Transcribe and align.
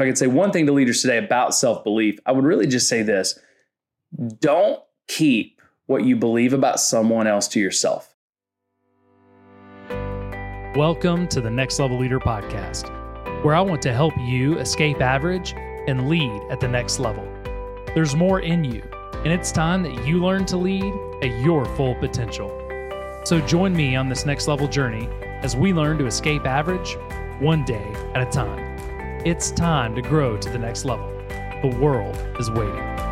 if 0.00 0.04
I 0.04 0.08
could 0.08 0.16
say 0.16 0.28
one 0.28 0.50
thing 0.50 0.64
to 0.64 0.72
leaders 0.72 1.02
today 1.02 1.18
about 1.18 1.54
self 1.54 1.84
belief, 1.84 2.18
I 2.24 2.32
would 2.32 2.46
really 2.46 2.66
just 2.66 2.88
say 2.88 3.02
this 3.02 3.38
don't 4.38 4.80
keep 5.08 5.60
what 5.88 6.06
you 6.06 6.16
believe 6.16 6.54
about 6.54 6.80
someone 6.80 7.26
else 7.26 7.46
to 7.48 7.60
yourself. 7.60 8.14
Welcome 10.74 11.28
to 11.28 11.42
the 11.42 11.50
Next 11.50 11.78
Level 11.78 11.98
Leader 11.98 12.18
Podcast, 12.18 12.88
where 13.44 13.54
I 13.54 13.60
want 13.60 13.82
to 13.82 13.92
help 13.92 14.14
you 14.16 14.58
escape 14.58 15.02
average 15.02 15.52
and 15.86 16.08
lead 16.08 16.40
at 16.50 16.60
the 16.60 16.68
next 16.68 16.98
level. 16.98 17.28
There's 17.94 18.16
more 18.16 18.40
in 18.40 18.64
you, 18.64 18.82
and 19.16 19.26
it's 19.26 19.52
time 19.52 19.82
that 19.82 20.06
you 20.06 20.24
learn 20.24 20.46
to 20.46 20.56
lead 20.56 20.94
at 21.22 21.42
your 21.42 21.66
full 21.76 21.94
potential. 21.96 22.48
So 23.24 23.38
join 23.42 23.76
me 23.76 23.96
on 23.96 24.08
this 24.08 24.24
next 24.24 24.48
level 24.48 24.66
journey 24.66 25.10
as 25.42 25.56
we 25.56 25.74
learn 25.74 25.98
to 25.98 26.06
escape 26.06 26.46
average 26.46 26.96
one 27.38 27.66
day 27.66 27.92
at 28.14 28.26
a 28.26 28.30
time. 28.30 28.69
It's 29.22 29.50
time 29.50 29.94
to 29.96 30.00
grow 30.00 30.38
to 30.38 30.48
the 30.48 30.56
next 30.56 30.86
level. 30.86 31.06
The 31.60 31.76
world 31.78 32.16
is 32.38 32.50
waiting. 32.50 33.09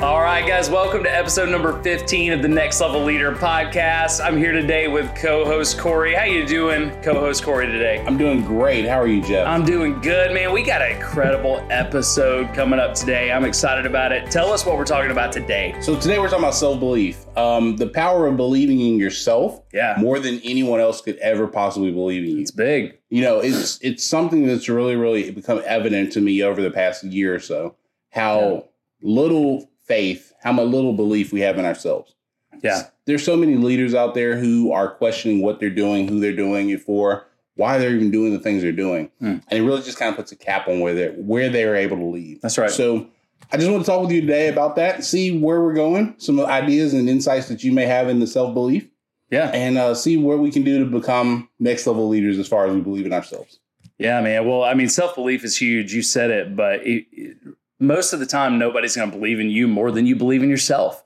All 0.00 0.20
right, 0.20 0.46
guys, 0.46 0.70
welcome 0.70 1.02
to 1.02 1.10
episode 1.12 1.48
number 1.48 1.82
15 1.82 2.32
of 2.32 2.40
the 2.40 2.46
Next 2.46 2.80
Level 2.80 3.02
Leader 3.02 3.32
podcast. 3.32 4.24
I'm 4.24 4.36
here 4.36 4.52
today 4.52 4.86
with 4.86 5.12
co-host 5.16 5.76
Corey. 5.76 6.14
How 6.14 6.22
you 6.22 6.46
doing, 6.46 6.90
co-host 7.02 7.42
Corey, 7.42 7.66
today? 7.66 8.04
I'm 8.06 8.16
doing 8.16 8.42
great. 8.44 8.84
How 8.86 9.00
are 9.00 9.08
you, 9.08 9.20
Jeff? 9.22 9.48
I'm 9.48 9.64
doing 9.64 10.00
good, 10.00 10.32
man. 10.32 10.52
We 10.52 10.62
got 10.62 10.82
an 10.82 10.92
incredible 10.94 11.66
episode 11.70 12.54
coming 12.54 12.78
up 12.78 12.94
today. 12.94 13.32
I'm 13.32 13.44
excited 13.44 13.86
about 13.86 14.12
it. 14.12 14.30
Tell 14.30 14.52
us 14.52 14.64
what 14.64 14.76
we're 14.76 14.84
talking 14.84 15.10
about 15.10 15.32
today. 15.32 15.74
so 15.80 15.98
today 15.98 16.20
we're 16.20 16.28
talking 16.28 16.44
about 16.44 16.54
self-belief. 16.54 17.26
Um, 17.36 17.74
the 17.74 17.88
power 17.88 18.28
of 18.28 18.36
believing 18.36 18.80
in 18.80 18.98
yourself 19.00 19.62
Yeah. 19.74 19.96
more 19.98 20.20
than 20.20 20.40
anyone 20.44 20.78
else 20.78 21.00
could 21.00 21.16
ever 21.16 21.48
possibly 21.48 21.90
believe 21.90 22.22
in 22.22 22.36
you. 22.36 22.40
It's 22.42 22.52
big. 22.52 22.98
You 23.10 23.22
know, 23.22 23.40
it's 23.40 23.80
it's 23.82 24.04
something 24.04 24.46
that's 24.46 24.68
really, 24.68 24.94
really 24.94 25.28
become 25.32 25.60
evident 25.66 26.12
to 26.12 26.20
me 26.20 26.40
over 26.42 26.62
the 26.62 26.70
past 26.70 27.02
year 27.02 27.34
or 27.34 27.40
so. 27.40 27.74
How 28.10 28.66
little 29.02 29.67
faith, 29.88 30.32
how 30.42 30.52
much 30.52 30.68
little 30.68 30.92
belief 30.92 31.32
we 31.32 31.40
have 31.40 31.58
in 31.58 31.64
ourselves. 31.64 32.14
Yeah. 32.62 32.82
There's 33.06 33.24
so 33.24 33.36
many 33.36 33.56
leaders 33.56 33.94
out 33.94 34.14
there 34.14 34.36
who 34.36 34.70
are 34.72 34.90
questioning 34.90 35.42
what 35.42 35.58
they're 35.60 35.70
doing, 35.70 36.06
who 36.08 36.20
they're 36.20 36.36
doing 36.36 36.70
it 36.70 36.82
for, 36.82 37.26
why 37.54 37.78
they're 37.78 37.94
even 37.94 38.10
doing 38.10 38.32
the 38.32 38.38
things 38.40 38.62
they're 38.62 38.72
doing. 38.72 39.10
Hmm. 39.20 39.38
And 39.48 39.52
it 39.52 39.62
really 39.62 39.82
just 39.82 39.98
kind 39.98 40.10
of 40.10 40.16
puts 40.16 40.32
a 40.32 40.36
cap 40.36 40.68
on 40.68 40.80
where 40.80 40.94
they're 40.94 41.12
where 41.12 41.48
they're 41.50 41.76
able 41.76 41.96
to 41.96 42.04
lead. 42.04 42.40
That's 42.42 42.58
right. 42.58 42.70
So 42.70 43.08
I 43.52 43.56
just 43.56 43.70
want 43.70 43.84
to 43.84 43.90
talk 43.90 44.02
with 44.02 44.10
you 44.12 44.20
today 44.20 44.48
about 44.48 44.76
that, 44.76 45.04
see 45.04 45.36
where 45.38 45.60
we're 45.60 45.74
going, 45.74 46.14
some 46.18 46.38
ideas 46.40 46.92
and 46.94 47.08
insights 47.08 47.48
that 47.48 47.64
you 47.64 47.72
may 47.72 47.86
have 47.86 48.08
in 48.08 48.18
the 48.20 48.26
self 48.26 48.52
belief, 48.54 48.88
Yeah. 49.30 49.48
and 49.54 49.78
uh, 49.78 49.94
see 49.94 50.16
what 50.16 50.38
we 50.40 50.50
can 50.50 50.64
do 50.64 50.80
to 50.80 50.84
become 50.90 51.48
next 51.58 51.86
level 51.86 52.08
leaders 52.08 52.38
as 52.38 52.46
far 52.48 52.66
as 52.66 52.74
we 52.74 52.80
believe 52.80 53.06
in 53.06 53.12
ourselves. 53.12 53.58
Yeah, 53.98 54.20
man. 54.20 54.46
Well, 54.46 54.62
I 54.64 54.74
mean, 54.74 54.88
self 54.88 55.14
belief 55.14 55.44
is 55.44 55.56
huge. 55.56 55.92
You 55.94 56.02
said 56.02 56.30
it, 56.30 56.54
but 56.56 56.86
it, 56.86 57.06
it- 57.12 57.36
most 57.80 58.12
of 58.12 58.20
the 58.20 58.26
time, 58.26 58.58
nobody's 58.58 58.96
going 58.96 59.10
to 59.10 59.16
believe 59.16 59.40
in 59.40 59.50
you 59.50 59.68
more 59.68 59.90
than 59.90 60.06
you 60.06 60.16
believe 60.16 60.42
in 60.42 60.50
yourself. 60.50 61.04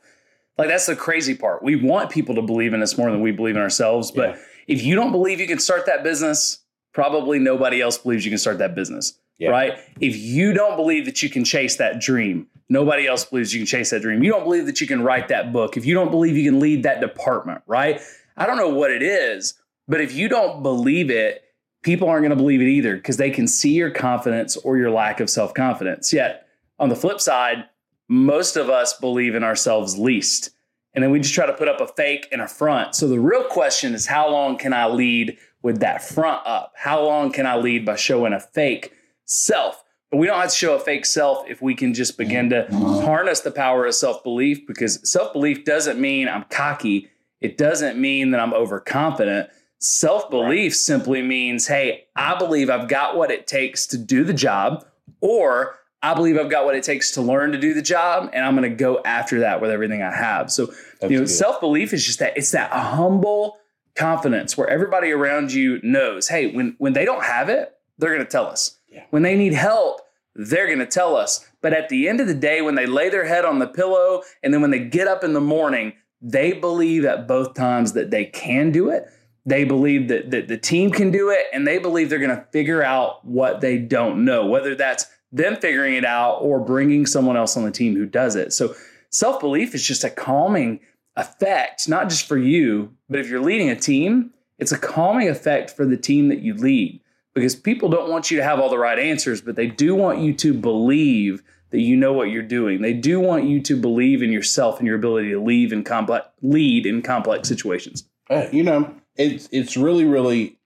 Like, 0.59 0.69
that's 0.69 0.87
the 0.87 0.97
crazy 0.97 1.35
part. 1.35 1.63
We 1.63 1.77
want 1.77 2.11
people 2.11 2.35
to 2.35 2.43
believe 2.43 2.75
in 2.75 2.83
us 2.83 2.97
more 2.97 3.11
than 3.11 3.21
we 3.21 3.31
believe 3.33 3.57
in 3.57 3.63
ourselves. 3.63 4.11
But 4.11 4.31
Yeah. 4.31 4.39
if 4.69 4.83
you 4.83 4.95
don't 4.95 5.13
believe 5.13 5.41
you 5.41 5.47
can 5.47 5.59
start 5.59 5.87
that 5.87 6.03
business, 6.03 6.61
probably 6.93 7.39
nobody 7.39 7.81
else 7.81 7.99
believes 7.99 8.25
you 8.25 8.31
can 8.31 8.39
start 8.39 8.59
that 8.59 8.75
business. 8.75 9.19
Yeah. 9.39 9.51
Right? 9.51 9.79
If 10.01 10.17
you 10.17 10.53
don't 10.53 10.77
believe 10.77 11.07
that 11.07 11.23
you 11.23 11.29
can 11.31 11.45
chase 11.45 11.77
that 11.77 12.01
dream, 12.01 12.47
nobody 12.69 13.07
else 13.07 13.25
believes 13.25 13.53
you 13.53 13.61
can 13.61 13.67
chase 13.67 13.91
that 13.91 14.03
dream. 14.03 14.23
You 14.23 14.31
don't 14.31 14.45
believe 14.45 14.67
that 14.67 14.81
you 14.81 14.87
can 14.87 15.03
write 15.03 15.29
that 15.29 15.53
book. 15.53 15.77
If 15.77 15.85
you 15.85 15.95
don't 15.95 16.11
believe 16.11 16.37
you 16.37 16.49
can 16.51 16.61
lead 16.61 16.83
that 16.85 17.01
department, 17.01 17.63
right? 17.67 18.01
I 18.37 18.47
don't 18.47 18.57
know 18.59 18.69
what 18.69 18.91
it 18.91 19.03
is, 19.03 19.55
but 19.89 20.01
if 20.01 20.15
you 20.15 20.29
don't 20.29 20.63
believe 20.63 21.11
it, 21.11 21.43
people 21.83 22.09
aren't 22.09 22.23
going 22.23 22.31
to 22.31 22.37
believe 22.37 22.61
it 22.61 22.69
either 22.69 22.95
because 22.95 23.17
they 23.17 23.31
can 23.31 23.49
see 23.49 23.73
your 23.73 23.91
confidence 23.91 24.57
or 24.59 24.77
your 24.77 24.91
lack 24.91 25.19
of 25.19 25.29
self 25.29 25.55
confidence. 25.55 26.13
Yet, 26.13 26.42
on 26.83 26.89
the 26.89 26.97
flip 26.97 27.21
side, 27.21 27.67
most 28.09 28.57
of 28.57 28.69
us 28.69 28.99
believe 28.99 29.37
in 29.37 29.45
ourselves 29.45 29.97
least. 29.97 30.51
And 30.95 31.03
then 31.03 31.13
we 31.13 31.21
just 31.21 31.33
try 31.33 31.47
to 31.47 31.53
put 31.53 31.69
up 31.69 31.81
a 31.81 31.87
fake 31.87 32.27
and 32.33 32.43
a 32.43 32.49
front. 32.49 32.97
So 32.97 33.07
the 33.07 33.21
real 33.21 33.45
question 33.45 33.95
is 33.95 34.05
how 34.05 34.29
long 34.29 34.59
can 34.59 34.73
I 34.73 34.89
lead 34.89 35.39
with 35.63 35.79
that 35.79 36.03
front 36.03 36.45
up? 36.45 36.73
How 36.77 37.01
long 37.01 37.31
can 37.31 37.47
I 37.47 37.57
lead 37.57 37.87
by 37.87 37.95
showing 37.95 38.33
a 38.33 38.41
fake 38.41 38.93
self? 39.25 39.85
But 40.11 40.17
we 40.17 40.27
don't 40.27 40.41
have 40.41 40.51
to 40.51 40.57
show 40.57 40.75
a 40.75 40.81
fake 40.81 41.07
self 41.07 41.49
if 41.49 41.63
we 41.63 41.77
can 41.77 41.95
just 41.95 42.19
begin 42.19 42.51
to 42.51 42.67
harness 42.71 43.41
the 43.41 43.53
power 43.53 43.87
of 43.87 43.95
self 43.95 44.25
belief 44.25 44.67
because 44.67 45.09
self 45.09 45.33
belief 45.33 45.65
doesn't 45.65 46.01
mean 46.01 46.29
I'm 46.29 46.45
cocky. 46.51 47.09
It 47.41 47.57
doesn't 47.57 47.97
mean 47.97 48.33
that 48.33 48.41
I'm 48.41 48.53
overconfident. 48.53 49.51
Self 49.79 50.29
belief 50.31 50.75
simply 50.75 51.23
means, 51.23 51.69
hey, 51.69 52.07
I 52.17 52.37
believe 52.37 52.69
I've 52.69 52.89
got 52.89 53.17
what 53.17 53.31
it 53.31 53.47
takes 53.47 53.87
to 53.87 53.99
do 53.99 54.25
the 54.25 54.35
job, 54.35 54.85
or 55.21 55.79
I 56.03 56.15
believe 56.15 56.37
I've 56.37 56.51
got 56.51 56.65
what 56.65 56.75
it 56.75 56.83
takes 56.83 57.13
to 57.13 57.23
learn 57.23 57.53
to 57.53 57.59
do 57.59 57.75
the 57.75 57.83
job, 57.83 58.31
and 58.33 58.45
I'm 58.45 58.57
going 58.57 58.69
to 58.69 58.77
go 58.77 59.01
after 59.05 59.41
that 59.41 59.61
with 59.61 59.71
everything 59.71 60.03
I 60.03 60.15
have. 60.15 60.51
So, 60.51 60.67
That's 61.01 61.13
you 61.13 61.21
know, 61.21 61.27
self 61.27 61.61
belief 61.61 61.93
is 61.93 62.05
just 62.05 62.19
that 62.19 62.37
it's 62.37 62.51
that 62.51 62.71
humble 62.73 63.59
confidence 63.95 64.57
where 64.57 64.69
everybody 64.69 65.13
around 65.13 65.53
you 65.53 65.81
knows, 65.83 66.29
hey, 66.29 66.53
when 66.53 66.75
when 66.79 66.93
they 66.93 67.05
don't 67.05 67.25
have 67.25 67.49
it, 67.49 67.75
they're 67.99 68.15
going 68.15 68.27
to 68.27 68.31
tell 68.31 68.47
us. 68.47 68.79
Yeah. 68.89 69.05
When 69.11 69.23
they 69.23 69.37
need 69.37 69.55
help, 69.55 70.01
they're 70.35 70.67
going 70.67 70.79
to 70.79 70.87
tell 70.87 71.17
us. 71.17 71.49
But 71.61 71.73
at 71.73 71.89
the 71.89 72.09
end 72.09 72.21
of 72.21 72.27
the 72.27 72.35
day, 72.35 72.63
when 72.63 72.75
they 72.75 72.87
lay 72.87 73.09
their 73.09 73.25
head 73.25 73.45
on 73.45 73.59
the 73.59 73.67
pillow 73.67 74.23
and 74.43 74.53
then 74.53 74.61
when 74.61 74.71
they 74.71 74.81
get 74.81 75.07
up 75.07 75.23
in 75.23 75.35
the 75.35 75.41
morning, 75.41 75.93
they 76.21 76.53
believe 76.53 77.05
at 77.05 77.29
both 77.29 77.55
times 77.55 77.93
that 77.93 78.11
they 78.11 78.25
can 78.25 78.71
do 78.71 78.91
it. 78.91 79.07
They 79.45 79.65
believe 79.65 80.09
that, 80.09 80.31
that 80.31 80.47
the 80.47 80.57
team 80.57 80.93
can 80.93 81.11
do 81.11 81.31
it, 81.31 81.47
and 81.53 81.67
they 81.67 81.79
believe 81.79 82.09
they're 82.11 82.21
going 82.21 82.37
to 82.37 82.47
figure 82.53 82.81
out 82.81 83.25
what 83.25 83.61
they 83.61 83.77
don't 83.77 84.25
know, 84.25 84.47
whether 84.47 84.77
that's 84.77 85.07
them 85.33 85.57
figuring 85.57 85.95
it 85.95 86.05
out 86.05 86.37
or 86.37 86.61
bringing 86.61 87.07
someone 87.07 87.37
else 87.37 87.57
on 87.57 87.65
the 87.65 87.71
team 87.71 87.95
who 87.95 88.07
does 88.07 88.37
it. 88.37 88.53
So, 88.53 88.75
self 89.11 89.41
belief 89.41 89.75
is 89.75 89.87
just 89.87 90.05
a 90.05 90.11
calming 90.11 90.81
effect, 91.17 91.89
not 91.89 92.09
just 92.09 92.27
for 92.27 92.39
you, 92.39 92.93
but 93.09 93.21
if 93.21 93.29
you're 93.29 93.41
leading 93.41 93.71
a 93.71 93.77
team, 93.77 94.33
it's 94.59 94.73
a 94.73 94.79
calming 94.79 95.29
effect 95.29 95.71
for 95.71 95.85
the 95.85 95.97
team 95.97 96.29
that 96.29 96.41
you 96.41 96.55
lead 96.55 97.01
because 97.35 97.55
people 97.55 97.89
don't 97.89 98.11
want 98.11 98.31
you 98.31 98.37
to 98.37 98.45
have 98.45 98.61
all 98.61 98.69
the 98.69 98.79
right 98.79 98.99
answers, 98.99 99.41
but 99.41 99.57
they 99.57 99.67
do 99.67 99.95
want 99.95 100.21
you 100.21 100.35
to 100.35 100.55
believe 100.55 101.43
that 101.71 101.81
you 101.81 101.97
know 101.97 102.13
what 102.13 102.31
you're 102.31 102.43
doing. 102.43 102.83
They 102.83 102.93
do 102.93 103.19
want 103.19 103.45
you 103.45 103.61
to 103.63 103.77
believe 103.77 104.23
in 104.23 104.31
yourself 104.31 104.79
and 104.79 104.87
your 104.87 104.97
ability 104.97 105.31
to 105.31 105.41
lead 105.41 105.73
in 105.73 105.85
complex 105.85 106.27
lead 106.43 106.87
in 106.87 107.03
complex 107.03 107.49
situations. 107.49 108.05
Uh, 108.31 108.47
you 108.53 108.63
know, 108.63 108.95
it's 109.17 109.49
it's 109.53 109.77
really, 109.77 110.05
really 110.05 110.59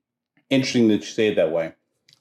interesting 0.51 0.89
that 0.89 0.97
you 0.97 1.03
say 1.03 1.29
it 1.29 1.37
that 1.37 1.53
way. 1.53 1.73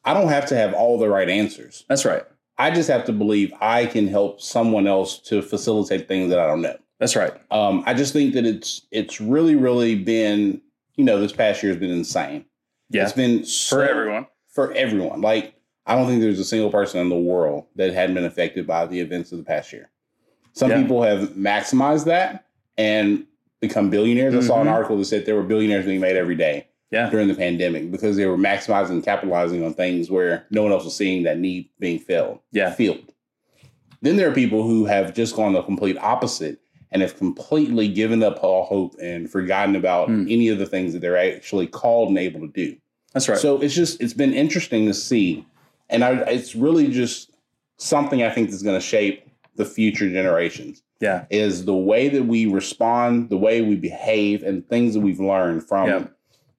I 0.03 0.13
don't 0.13 0.29
have 0.29 0.45
to 0.47 0.55
have 0.55 0.73
all 0.73 0.99
the 0.99 1.09
right 1.09 1.29
answers. 1.29 1.83
That's 1.89 2.05
right. 2.05 2.23
I 2.57 2.71
just 2.71 2.89
have 2.89 3.05
to 3.05 3.11
believe 3.13 3.53
I 3.61 3.85
can 3.85 4.07
help 4.07 4.41
someone 4.41 4.87
else 4.87 5.19
to 5.23 5.41
facilitate 5.41 6.07
things 6.07 6.29
that 6.29 6.39
I 6.39 6.47
don't 6.47 6.61
know. 6.61 6.77
That's 6.99 7.15
right. 7.15 7.33
Um, 7.51 7.83
I 7.85 7.93
just 7.93 8.13
think 8.13 8.33
that 8.35 8.45
it's 8.45 8.87
it's 8.91 9.19
really, 9.19 9.55
really 9.55 9.95
been, 9.95 10.61
you 10.95 11.03
know, 11.03 11.19
this 11.19 11.33
past 11.33 11.61
year 11.61 11.73
has 11.73 11.79
been 11.79 11.91
insane. 11.91 12.45
Yeah. 12.89 13.03
It's 13.03 13.11
been 13.13 13.43
so, 13.43 13.75
For 13.77 13.83
everyone. 13.87 14.27
For 14.47 14.71
everyone. 14.73 15.19
Like, 15.21 15.53
I 15.85 15.95
don't 15.95 16.07
think 16.07 16.21
there's 16.21 16.39
a 16.39 16.45
single 16.45 16.71
person 16.71 17.01
in 17.01 17.09
the 17.09 17.15
world 17.17 17.65
that 17.75 17.93
hadn't 17.93 18.15
been 18.15 18.25
affected 18.25 18.65
by 18.65 18.85
the 18.85 18.99
events 19.01 19.31
of 19.33 19.37
the 19.37 19.43
past 19.43 19.73
year. 19.73 19.89
Some 20.53 20.71
Yeah. 20.71 20.81
people 20.81 21.03
have 21.03 21.31
maximized 21.31 22.05
that 22.05 22.45
and 22.77 23.25
become 23.59 23.89
billionaires. 23.89 24.33
I 24.35 24.39
saw 24.39 24.61
an 24.61 24.67
Mhm. 24.67 24.71
article 24.71 24.97
that 24.97 25.05
said 25.05 25.25
there 25.25 25.35
were 25.35 25.43
billionaires 25.43 25.85
being 25.85 25.99
made 25.99 26.15
every 26.15 26.35
day 26.35 26.67
Yeah. 26.95 27.09
during 27.09 27.27
the 27.27 27.35
pandemic 27.35 27.91
because 27.91 28.15
they 28.15 28.25
were 28.25 28.37
maximizing 28.37 28.91
and 28.91 29.03
capitalizing 29.03 29.63
on 29.65 29.73
things 29.73 30.09
where 30.09 30.45
no 30.49 30.63
one 30.63 30.71
else 30.71 30.85
was 30.85 30.95
seeing 30.95 31.23
that 31.23 31.37
need 31.39 31.69
being 31.79 31.99
filled. 31.99 32.39
Yeah. 32.53 32.71
Filled. 32.71 33.11
Then 34.01 34.15
there 34.15 34.29
are 34.29 34.33
people 34.33 34.63
who 34.63 34.85
have 34.85 35.13
just 35.13 35.35
gone 35.35 35.53
the 35.53 35.61
complete 35.63 35.97
opposite 35.97 36.59
and 36.91 37.01
have 37.01 37.17
completely 37.17 37.87
given 37.89 38.23
up 38.23 38.41
all 38.43 38.63
hope 38.65 38.95
and 39.01 39.29
forgotten 39.29 39.75
about 39.75 40.07
Hmm. 40.07 40.25
any 40.29 40.47
of 40.49 40.57
the 40.57 40.65
things 40.65 40.93
that 40.93 40.99
they're 40.99 41.17
actually 41.17 41.67
called 41.67 42.09
and 42.09 42.17
able 42.17 42.39
to 42.41 42.47
do. 42.47 42.77
That's 43.13 43.27
right. 43.27 43.37
So 43.37 43.59
it's 43.61 43.73
just 43.75 44.01
it's 44.01 44.13
been 44.13 44.33
interesting 44.33 44.85
to 44.87 44.93
see, 44.93 45.45
and 45.89 46.03
I, 46.03 46.11
it's 46.29 46.55
really 46.55 46.87
just 46.87 47.31
something 47.77 48.23
I 48.23 48.29
think 48.29 48.49
that's 48.49 48.63
going 48.63 48.77
to 48.79 48.85
shape 48.85 49.27
the 49.55 49.65
future 49.65 50.09
generations. 50.09 50.81
yeah. 51.01 51.25
Is 51.29 51.65
the 51.65 51.75
way 51.75 52.07
that 52.09 52.23
we 52.23 52.45
respond, 52.45 53.29
the 53.29 53.37
way 53.37 53.61
we 53.61 53.75
behave, 53.75 54.43
and 54.43 54.65
things 54.69 54.93
that 54.93 55.01
we've 55.01 55.19
learned 55.19 55.67
from, 55.67 55.87
Yeah. 55.89 56.07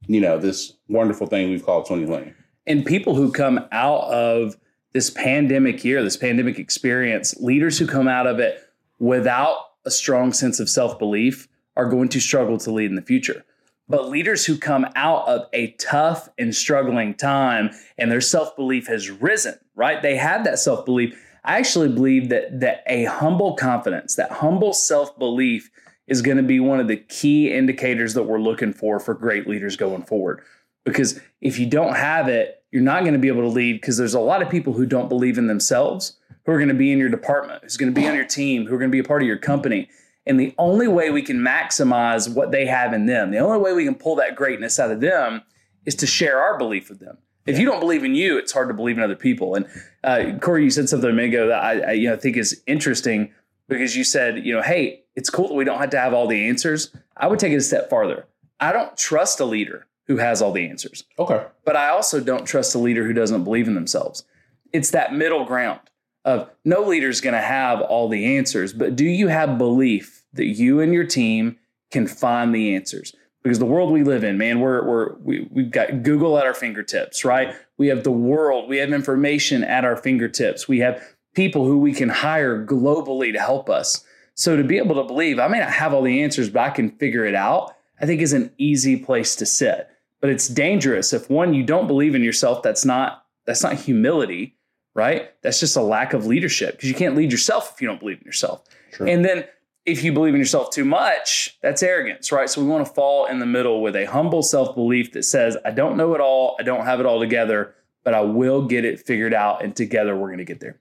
You 0.06 0.20
know, 0.20 0.38
this 0.38 0.72
wonderful 0.88 1.26
thing 1.26 1.50
we've 1.50 1.64
called 1.64 1.86
2020. 1.86 2.32
and 2.66 2.84
people 2.84 3.14
who 3.14 3.30
come 3.30 3.60
out 3.72 4.02
of 4.04 4.56
this 4.92 5.10
pandemic 5.10 5.84
year, 5.84 6.02
this 6.02 6.16
pandemic 6.16 6.58
experience, 6.58 7.36
leaders 7.38 7.78
who 7.78 7.86
come 7.86 8.08
out 8.08 8.26
of 8.26 8.38
it 8.38 8.60
without 8.98 9.56
a 9.84 9.90
strong 9.90 10.32
sense 10.32 10.58
of 10.58 10.68
self 10.68 10.98
belief 10.98 11.48
are 11.76 11.88
going 11.88 12.08
to 12.08 12.20
struggle 12.20 12.58
to 12.58 12.70
lead 12.70 12.90
in 12.90 12.96
the 12.96 13.02
future. 13.02 13.44
But 13.88 14.08
leaders 14.08 14.44
who 14.46 14.58
come 14.58 14.86
out 14.96 15.28
of 15.28 15.42
a 15.52 15.72
tough 15.72 16.28
and 16.38 16.54
struggling 16.54 17.14
time 17.14 17.70
and 17.98 18.10
their 18.10 18.20
self 18.20 18.56
belief 18.56 18.86
has 18.88 19.10
risen, 19.10 19.54
right? 19.74 20.02
They 20.02 20.16
have 20.16 20.44
that 20.44 20.58
self 20.58 20.84
belief. 20.84 21.14
I 21.44 21.58
actually 21.58 21.90
believe 21.90 22.28
that 22.30 22.58
that 22.60 22.82
a 22.88 23.04
humble 23.04 23.54
confidence, 23.54 24.16
that 24.16 24.32
humble 24.32 24.72
self 24.72 25.16
belief, 25.18 25.70
is 26.06 26.22
going 26.22 26.36
to 26.36 26.42
be 26.42 26.60
one 26.60 26.80
of 26.80 26.88
the 26.88 26.96
key 26.96 27.52
indicators 27.52 28.14
that 28.14 28.24
we're 28.24 28.40
looking 28.40 28.72
for 28.72 29.00
for 29.00 29.14
great 29.14 29.46
leaders 29.46 29.76
going 29.76 30.02
forward. 30.02 30.40
Because 30.84 31.20
if 31.40 31.58
you 31.58 31.66
don't 31.66 31.96
have 31.96 32.28
it, 32.28 32.62
you're 32.70 32.82
not 32.82 33.02
going 33.02 33.14
to 33.14 33.18
be 33.18 33.28
able 33.28 33.42
to 33.42 33.48
lead 33.48 33.74
because 33.74 33.96
there's 33.96 34.14
a 34.14 34.20
lot 34.20 34.42
of 34.42 34.50
people 34.50 34.72
who 34.72 34.86
don't 34.86 35.08
believe 35.08 35.38
in 35.38 35.46
themselves 35.46 36.16
who 36.44 36.52
are 36.52 36.58
going 36.58 36.68
to 36.68 36.74
be 36.74 36.92
in 36.92 36.98
your 36.98 37.08
department, 37.08 37.62
who's 37.62 37.76
going 37.76 37.92
to 37.92 38.00
be 38.00 38.06
on 38.06 38.14
your 38.14 38.24
team, 38.24 38.66
who 38.66 38.74
are 38.74 38.78
going 38.78 38.90
to 38.90 38.94
be 38.94 39.00
a 39.00 39.04
part 39.04 39.22
of 39.22 39.28
your 39.28 39.38
company. 39.38 39.88
And 40.26 40.38
the 40.38 40.54
only 40.58 40.88
way 40.88 41.10
we 41.10 41.22
can 41.22 41.38
maximize 41.38 42.32
what 42.32 42.50
they 42.50 42.66
have 42.66 42.92
in 42.92 43.06
them, 43.06 43.30
the 43.30 43.38
only 43.38 43.58
way 43.58 43.72
we 43.72 43.84
can 43.84 43.94
pull 43.94 44.16
that 44.16 44.36
greatness 44.36 44.78
out 44.78 44.90
of 44.90 45.00
them 45.00 45.42
is 45.84 45.94
to 45.96 46.06
share 46.06 46.40
our 46.40 46.58
belief 46.58 46.88
with 46.88 47.00
them. 47.00 47.18
If 47.46 47.60
you 47.60 47.64
don't 47.64 47.78
believe 47.78 48.02
in 48.02 48.16
you, 48.16 48.38
it's 48.38 48.52
hard 48.52 48.68
to 48.68 48.74
believe 48.74 48.98
in 48.98 49.04
other 49.04 49.16
people. 49.16 49.54
And 49.54 49.66
uh, 50.02 50.38
Corey, 50.40 50.64
you 50.64 50.70
said 50.70 50.88
something 50.88 51.08
a 51.08 51.12
minute 51.12 51.28
ago 51.28 51.46
that 51.48 51.62
I, 51.62 51.78
I 51.78 51.92
you 51.92 52.08
know 52.08 52.16
think 52.16 52.36
is 52.36 52.60
interesting 52.66 53.32
because 53.68 53.96
you 53.96 54.02
said, 54.02 54.44
you 54.44 54.52
know, 54.52 54.62
hey, 54.62 55.04
it's 55.16 55.30
cool 55.30 55.48
that 55.48 55.54
we 55.54 55.64
don't 55.64 55.78
have 55.78 55.90
to 55.90 55.98
have 55.98 56.14
all 56.14 56.28
the 56.28 56.48
answers. 56.48 56.94
I 57.16 57.26
would 57.26 57.38
take 57.38 57.52
it 57.52 57.56
a 57.56 57.60
step 57.62 57.90
farther. 57.90 58.26
I 58.60 58.72
don't 58.72 58.96
trust 58.96 59.40
a 59.40 59.44
leader 59.44 59.86
who 60.06 60.18
has 60.18 60.40
all 60.40 60.52
the 60.52 60.68
answers. 60.68 61.04
Okay. 61.18 61.44
But 61.64 61.76
I 61.76 61.88
also 61.88 62.20
don't 62.20 62.46
trust 62.46 62.74
a 62.74 62.78
leader 62.78 63.04
who 63.04 63.12
doesn't 63.12 63.44
believe 63.44 63.66
in 63.66 63.74
themselves. 63.74 64.24
It's 64.72 64.90
that 64.90 65.14
middle 65.14 65.44
ground 65.44 65.80
of 66.24 66.50
no 66.64 66.82
leader 66.82 67.08
is 67.08 67.20
going 67.20 67.34
to 67.34 67.40
have 67.40 67.80
all 67.80 68.08
the 68.08 68.36
answers, 68.36 68.72
but 68.72 68.96
do 68.96 69.04
you 69.04 69.28
have 69.28 69.58
belief 69.58 70.24
that 70.32 70.46
you 70.46 70.80
and 70.80 70.92
your 70.92 71.06
team 71.06 71.56
can 71.90 72.06
find 72.06 72.54
the 72.54 72.74
answers? 72.74 73.14
Because 73.42 73.60
the 73.60 73.64
world 73.64 73.92
we 73.92 74.02
live 74.02 74.24
in, 74.24 74.36
man, 74.36 74.58
we're, 74.58 74.84
we're 74.84 75.14
we, 75.18 75.48
we've 75.52 75.70
got 75.70 76.02
Google 76.02 76.36
at 76.36 76.46
our 76.46 76.54
fingertips, 76.54 77.24
right? 77.24 77.54
We 77.78 77.86
have 77.88 78.02
the 78.02 78.10
world, 78.10 78.68
we 78.68 78.78
have 78.78 78.92
information 78.92 79.62
at 79.62 79.84
our 79.84 79.96
fingertips. 79.96 80.66
We 80.66 80.80
have 80.80 81.00
people 81.34 81.64
who 81.64 81.78
we 81.78 81.92
can 81.92 82.08
hire 82.08 82.64
globally 82.66 83.32
to 83.32 83.38
help 83.38 83.70
us. 83.70 84.04
So 84.36 84.56
to 84.56 84.62
be 84.62 84.78
able 84.78 84.94
to 84.96 85.04
believe, 85.04 85.38
I 85.38 85.48
may 85.48 85.58
not 85.58 85.70
have 85.70 85.92
all 85.92 86.02
the 86.02 86.22
answers, 86.22 86.48
but 86.48 86.60
I 86.60 86.70
can 86.70 86.90
figure 86.90 87.24
it 87.24 87.34
out, 87.34 87.74
I 88.00 88.06
think 88.06 88.20
is 88.20 88.32
an 88.32 88.52
easy 88.58 88.96
place 88.96 89.34
to 89.36 89.46
sit. 89.46 89.88
But 90.20 90.30
it's 90.30 90.48
dangerous 90.48 91.12
if 91.12 91.28
one, 91.28 91.54
you 91.54 91.64
don't 91.64 91.86
believe 91.86 92.14
in 92.14 92.22
yourself, 92.22 92.62
that's 92.62 92.84
not 92.84 93.24
that's 93.44 93.62
not 93.62 93.74
humility 93.74 94.56
right? 94.96 95.30
That's 95.42 95.60
just 95.60 95.76
a 95.76 95.82
lack 95.82 96.14
of 96.14 96.26
leadership 96.26 96.72
because 96.72 96.88
you 96.88 96.94
can't 96.94 97.14
lead 97.14 97.30
yourself 97.30 97.74
if 97.74 97.82
you 97.82 97.86
don't 97.86 98.00
believe 98.00 98.18
in 98.18 98.24
yourself. 98.24 98.64
True. 98.92 99.06
And 99.06 99.24
then 99.24 99.44
if 99.84 100.02
you 100.02 100.10
believe 100.10 100.32
in 100.32 100.40
yourself 100.40 100.70
too 100.70 100.86
much, 100.86 101.58
that's 101.62 101.82
arrogance, 101.82 102.32
right? 102.32 102.48
So 102.48 102.62
we 102.62 102.66
want 102.66 102.86
to 102.86 102.92
fall 102.92 103.26
in 103.26 103.38
the 103.38 103.46
middle 103.46 103.82
with 103.82 103.94
a 103.94 104.06
humble 104.06 104.42
self 104.42 104.74
belief 104.74 105.12
that 105.12 105.24
says, 105.24 105.56
I 105.66 105.70
don't 105.70 105.98
know 105.98 106.14
it 106.14 106.20
all, 106.22 106.56
I 106.58 106.62
don't 106.62 106.86
have 106.86 106.98
it 106.98 107.04
all 107.04 107.20
together, 107.20 107.74
but 108.04 108.14
I 108.14 108.22
will 108.22 108.66
get 108.66 108.86
it 108.86 108.98
figured 108.98 109.34
out, 109.34 109.62
and 109.62 109.76
together 109.76 110.16
we're 110.16 110.28
going 110.28 110.38
to 110.38 110.44
get 110.44 110.60
there. 110.60 110.80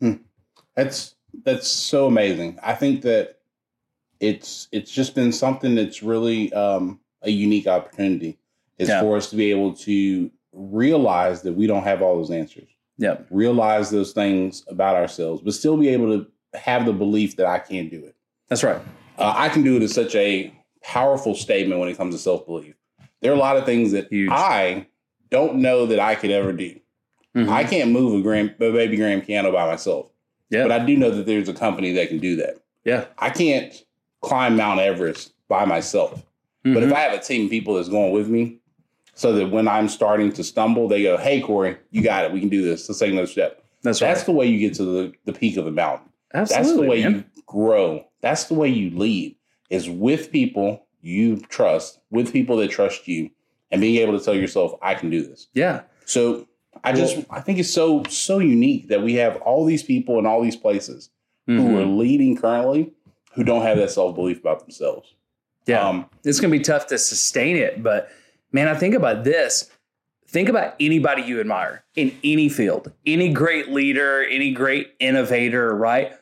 Hmm. 0.00 0.14
That's 0.76 1.14
that's 1.44 1.68
so 1.68 2.06
amazing. 2.06 2.58
I 2.62 2.74
think 2.74 3.02
that 3.02 3.38
it's 4.20 4.68
it's 4.72 4.90
just 4.90 5.14
been 5.14 5.32
something 5.32 5.74
that's 5.74 6.02
really 6.02 6.52
um, 6.52 7.00
a 7.22 7.30
unique 7.30 7.66
opportunity 7.66 8.38
is 8.78 8.88
yeah. 8.88 9.00
for 9.00 9.16
us 9.16 9.30
to 9.30 9.36
be 9.36 9.50
able 9.50 9.74
to 9.74 10.30
realize 10.52 11.42
that 11.42 11.52
we 11.52 11.66
don't 11.66 11.84
have 11.84 12.02
all 12.02 12.16
those 12.16 12.30
answers 12.30 12.68
yeah. 13.00 13.16
realize 13.30 13.90
those 13.90 14.12
things 14.12 14.62
about 14.68 14.94
ourselves, 14.94 15.40
but 15.42 15.54
still 15.54 15.76
be 15.76 15.88
able 15.88 16.18
to 16.18 16.26
have 16.56 16.84
the 16.84 16.92
belief 16.92 17.34
that 17.36 17.46
I 17.46 17.58
can 17.58 17.88
do 17.88 18.04
it. 18.04 18.14
That's 18.48 18.62
right. 18.62 18.80
Uh, 19.18 19.32
I 19.34 19.48
can 19.48 19.62
do 19.62 19.76
it 19.76 19.82
is 19.82 19.94
such 19.94 20.14
a 20.14 20.52
powerful 20.82 21.34
statement 21.34 21.80
when 21.80 21.88
it 21.88 21.96
comes 21.96 22.14
to 22.14 22.20
self 22.20 22.44
belief. 22.44 22.74
There 23.22 23.32
are 23.32 23.34
a 23.34 23.38
lot 23.38 23.56
of 23.56 23.64
things 23.64 23.92
that 23.92 24.08
Huge. 24.08 24.30
I 24.30 24.86
don't 25.30 25.56
know 25.56 25.86
that 25.86 25.98
I 25.98 26.14
could 26.14 26.30
ever 26.30 26.52
do. 26.52 26.78
Mm-hmm. 27.34 27.50
I 27.50 27.64
can't 27.64 27.90
move 27.90 28.20
a 28.20 28.22
grand, 28.22 28.50
a 28.50 28.70
baby 28.70 28.96
grand 28.96 29.24
piano 29.24 29.50
by 29.50 29.66
myself. 29.66 30.09
Yeah. 30.50 30.64
But 30.64 30.72
I 30.72 30.84
do 30.84 30.96
know 30.96 31.10
that 31.10 31.26
there's 31.26 31.48
a 31.48 31.54
company 31.54 31.92
that 31.92 32.08
can 32.08 32.18
do 32.18 32.36
that. 32.36 32.60
Yeah. 32.84 33.06
I 33.18 33.30
can't 33.30 33.72
climb 34.20 34.56
Mount 34.56 34.80
Everest 34.80 35.32
by 35.48 35.64
myself. 35.64 36.14
Mm-hmm. 36.64 36.74
But 36.74 36.82
if 36.82 36.88
mm-hmm. 36.88 36.96
I 36.96 37.00
have 37.00 37.14
a 37.14 37.22
team 37.22 37.46
of 37.46 37.50
people 37.50 37.74
that's 37.74 37.88
going 37.88 38.12
with 38.12 38.28
me, 38.28 38.60
so 39.14 39.32
that 39.34 39.50
when 39.50 39.68
I'm 39.68 39.88
starting 39.88 40.32
to 40.32 40.44
stumble, 40.44 40.88
they 40.88 41.02
go, 41.02 41.16
"Hey, 41.16 41.40
Corey, 41.40 41.76
you 41.90 42.02
got 42.02 42.24
it. 42.24 42.32
We 42.32 42.40
can 42.40 42.48
do 42.48 42.62
this. 42.62 42.88
Let's 42.88 42.98
take 42.98 43.12
another 43.12 43.26
step." 43.26 43.62
That's 43.82 44.00
right. 44.00 44.08
That's 44.08 44.24
the 44.24 44.32
way 44.32 44.46
you 44.46 44.58
get 44.58 44.74
to 44.74 44.84
the, 44.84 45.12
the 45.24 45.32
peak 45.32 45.56
of 45.56 45.64
the 45.64 45.70
mountain. 45.70 46.08
Absolutely, 46.32 46.64
That's 46.64 46.76
the 46.80 46.88
way 46.88 47.02
man. 47.02 47.12
you 47.34 47.42
grow. 47.46 48.06
That's 48.20 48.44
the 48.44 48.54
way 48.54 48.68
you 48.68 48.96
lead. 48.96 49.36
Is 49.68 49.88
with 49.88 50.32
people 50.32 50.86
you 51.02 51.36
trust, 51.48 52.00
with 52.10 52.32
people 52.32 52.56
that 52.58 52.70
trust 52.70 53.06
you, 53.08 53.30
and 53.70 53.80
being 53.80 53.96
able 53.96 54.18
to 54.18 54.24
tell 54.24 54.34
yourself, 54.34 54.72
"I 54.80 54.94
can 54.94 55.10
do 55.10 55.22
this." 55.22 55.48
Yeah. 55.54 55.82
So 56.06 56.46
I 56.82 56.92
just 56.92 57.16
well, 57.16 57.26
I 57.30 57.40
think 57.40 57.58
it's 57.58 57.72
so 57.72 58.02
so 58.08 58.38
unique 58.38 58.88
that 58.88 59.02
we 59.02 59.14
have 59.14 59.36
all 59.42 59.64
these 59.64 59.82
people 59.82 60.18
in 60.18 60.26
all 60.26 60.42
these 60.42 60.56
places 60.56 61.10
mm-hmm. 61.48 61.60
who 61.60 61.78
are 61.78 61.84
leading 61.84 62.36
currently 62.36 62.92
who 63.34 63.44
don't 63.44 63.62
have 63.62 63.76
that 63.78 63.90
self 63.90 64.14
belief 64.14 64.40
about 64.40 64.60
themselves. 64.60 65.14
Yeah, 65.66 65.86
um, 65.86 66.06
it's 66.24 66.40
going 66.40 66.52
to 66.52 66.58
be 66.58 66.64
tough 66.64 66.86
to 66.88 66.98
sustain 66.98 67.56
it, 67.56 67.82
but 67.82 68.10
man, 68.52 68.68
I 68.68 68.74
think 68.74 68.94
about 68.94 69.24
this. 69.24 69.70
Think 70.26 70.48
about 70.48 70.74
anybody 70.78 71.22
you 71.22 71.40
admire 71.40 71.84
in 71.96 72.16
any 72.22 72.48
field, 72.48 72.92
any 73.04 73.32
great 73.32 73.68
leader, 73.70 74.24
any 74.24 74.52
great 74.52 74.92
innovator, 75.00 75.74
right? 75.74 76.12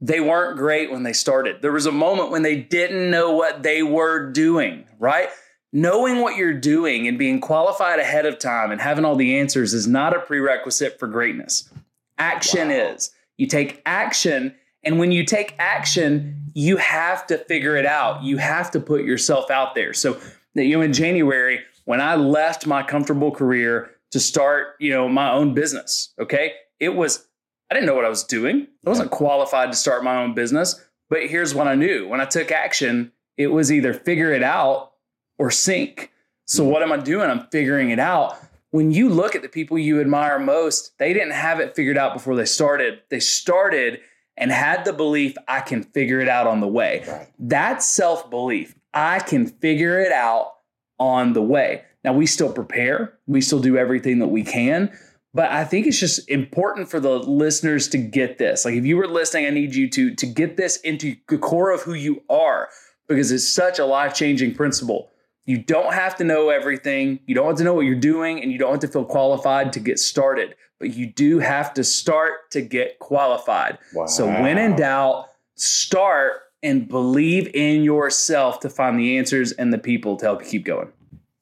They 0.00 0.20
weren't 0.20 0.58
great 0.58 0.90
when 0.90 1.04
they 1.04 1.14
started. 1.14 1.62
There 1.62 1.72
was 1.72 1.86
a 1.86 1.92
moment 1.92 2.30
when 2.30 2.42
they 2.42 2.56
didn't 2.56 3.10
know 3.10 3.32
what 3.32 3.62
they 3.62 3.82
were 3.82 4.30
doing, 4.30 4.86
right? 4.98 5.30
Knowing 5.76 6.22
what 6.22 6.36
you're 6.36 6.54
doing 6.54 7.06
and 7.06 7.18
being 7.18 7.38
qualified 7.38 7.98
ahead 7.98 8.24
of 8.24 8.38
time 8.38 8.72
and 8.72 8.80
having 8.80 9.04
all 9.04 9.14
the 9.14 9.36
answers 9.36 9.74
is 9.74 9.86
not 9.86 10.16
a 10.16 10.18
prerequisite 10.18 10.98
for 10.98 11.06
greatness. 11.06 11.68
Action 12.16 12.70
wow. 12.70 12.92
is. 12.94 13.10
You 13.36 13.46
take 13.46 13.82
action, 13.84 14.54
and 14.82 14.98
when 14.98 15.12
you 15.12 15.22
take 15.22 15.54
action, 15.58 16.50
you 16.54 16.78
have 16.78 17.26
to 17.26 17.36
figure 17.36 17.76
it 17.76 17.84
out. 17.84 18.22
You 18.22 18.38
have 18.38 18.70
to 18.70 18.80
put 18.80 19.04
yourself 19.04 19.50
out 19.50 19.74
there. 19.74 19.92
So, 19.92 20.18
you 20.54 20.78
know 20.78 20.80
in 20.80 20.94
January 20.94 21.60
when 21.84 22.00
I 22.00 22.14
left 22.14 22.66
my 22.66 22.82
comfortable 22.82 23.30
career 23.30 23.90
to 24.12 24.18
start, 24.18 24.76
you 24.80 24.88
know, 24.88 25.10
my 25.10 25.30
own 25.30 25.52
business, 25.52 26.14
okay? 26.18 26.54
It 26.80 26.94
was 26.94 27.26
I 27.70 27.74
didn't 27.74 27.86
know 27.86 27.94
what 27.94 28.06
I 28.06 28.08
was 28.08 28.24
doing. 28.24 28.66
I 28.86 28.88
wasn't 28.88 29.10
qualified 29.10 29.72
to 29.72 29.76
start 29.76 30.02
my 30.02 30.22
own 30.22 30.32
business, 30.32 30.82
but 31.10 31.26
here's 31.26 31.54
what 31.54 31.68
I 31.68 31.74
knew. 31.74 32.08
When 32.08 32.22
I 32.22 32.24
took 32.24 32.50
action, 32.50 33.12
it 33.36 33.48
was 33.48 33.70
either 33.70 33.92
figure 33.92 34.32
it 34.32 34.42
out 34.42 34.92
or 35.38 35.50
sink. 35.50 36.12
So 36.46 36.62
mm-hmm. 36.62 36.72
what 36.72 36.82
am 36.82 36.92
I 36.92 36.98
doing? 36.98 37.30
I'm 37.30 37.46
figuring 37.50 37.90
it 37.90 37.98
out. 37.98 38.36
When 38.70 38.90
you 38.90 39.08
look 39.08 39.34
at 39.34 39.42
the 39.42 39.48
people 39.48 39.78
you 39.78 40.00
admire 40.00 40.38
most, 40.38 40.98
they 40.98 41.12
didn't 41.12 41.32
have 41.32 41.60
it 41.60 41.74
figured 41.74 41.96
out 41.96 42.12
before 42.12 42.36
they 42.36 42.44
started. 42.44 43.00
They 43.10 43.20
started 43.20 44.00
and 44.36 44.50
had 44.50 44.84
the 44.84 44.92
belief 44.92 45.34
I 45.48 45.60
can 45.60 45.82
figure 45.82 46.20
it 46.20 46.28
out 46.28 46.46
on 46.46 46.60
the 46.60 46.68
way. 46.68 47.04
Right. 47.08 47.28
That 47.38 47.82
self 47.82 48.28
belief, 48.28 48.74
I 48.92 49.20
can 49.20 49.46
figure 49.46 50.00
it 50.00 50.12
out 50.12 50.54
on 50.98 51.32
the 51.32 51.42
way. 51.42 51.84
Now, 52.04 52.12
we 52.12 52.26
still 52.26 52.52
prepare, 52.52 53.18
we 53.26 53.40
still 53.40 53.60
do 53.60 53.76
everything 53.76 54.18
that 54.20 54.28
we 54.28 54.44
can. 54.44 54.96
But 55.34 55.50
I 55.50 55.64
think 55.64 55.86
it's 55.86 56.00
just 56.00 56.26
important 56.30 56.88
for 56.88 56.98
the 56.98 57.18
listeners 57.18 57.88
to 57.88 57.98
get 57.98 58.38
this. 58.38 58.64
Like, 58.64 58.74
if 58.74 58.86
you 58.86 58.96
were 58.96 59.06
listening, 59.06 59.46
I 59.46 59.50
need 59.50 59.74
you 59.74 59.90
to, 59.90 60.14
to 60.14 60.26
get 60.26 60.56
this 60.56 60.78
into 60.78 61.16
the 61.28 61.36
core 61.36 61.70
of 61.72 61.82
who 61.82 61.92
you 61.92 62.22
are 62.30 62.70
because 63.06 63.30
it's 63.32 63.46
such 63.46 63.78
a 63.78 63.84
life 63.84 64.14
changing 64.14 64.54
principle. 64.54 65.10
You 65.46 65.58
don't 65.58 65.94
have 65.94 66.16
to 66.16 66.24
know 66.24 66.50
everything. 66.50 67.20
You 67.26 67.34
don't 67.34 67.46
have 67.46 67.56
to 67.56 67.64
know 67.64 67.74
what 67.74 67.86
you're 67.86 67.94
doing, 67.94 68.42
and 68.42 68.50
you 68.52 68.58
don't 68.58 68.72
have 68.72 68.80
to 68.80 68.88
feel 68.88 69.04
qualified 69.04 69.72
to 69.74 69.80
get 69.80 69.98
started. 69.98 70.56
But 70.78 70.94
you 70.94 71.06
do 71.06 71.38
have 71.38 71.72
to 71.74 71.84
start 71.84 72.50
to 72.50 72.60
get 72.60 72.98
qualified. 72.98 73.78
Wow. 73.94 74.06
So, 74.06 74.26
when 74.26 74.58
in 74.58 74.76
doubt, 74.76 75.28
start 75.54 76.42
and 76.62 76.88
believe 76.88 77.48
in 77.54 77.84
yourself 77.84 78.60
to 78.60 78.68
find 78.68 78.98
the 78.98 79.16
answers 79.16 79.52
and 79.52 79.72
the 79.72 79.78
people 79.78 80.16
to 80.16 80.24
help 80.24 80.42
you 80.42 80.48
keep 80.48 80.64
going. 80.64 80.92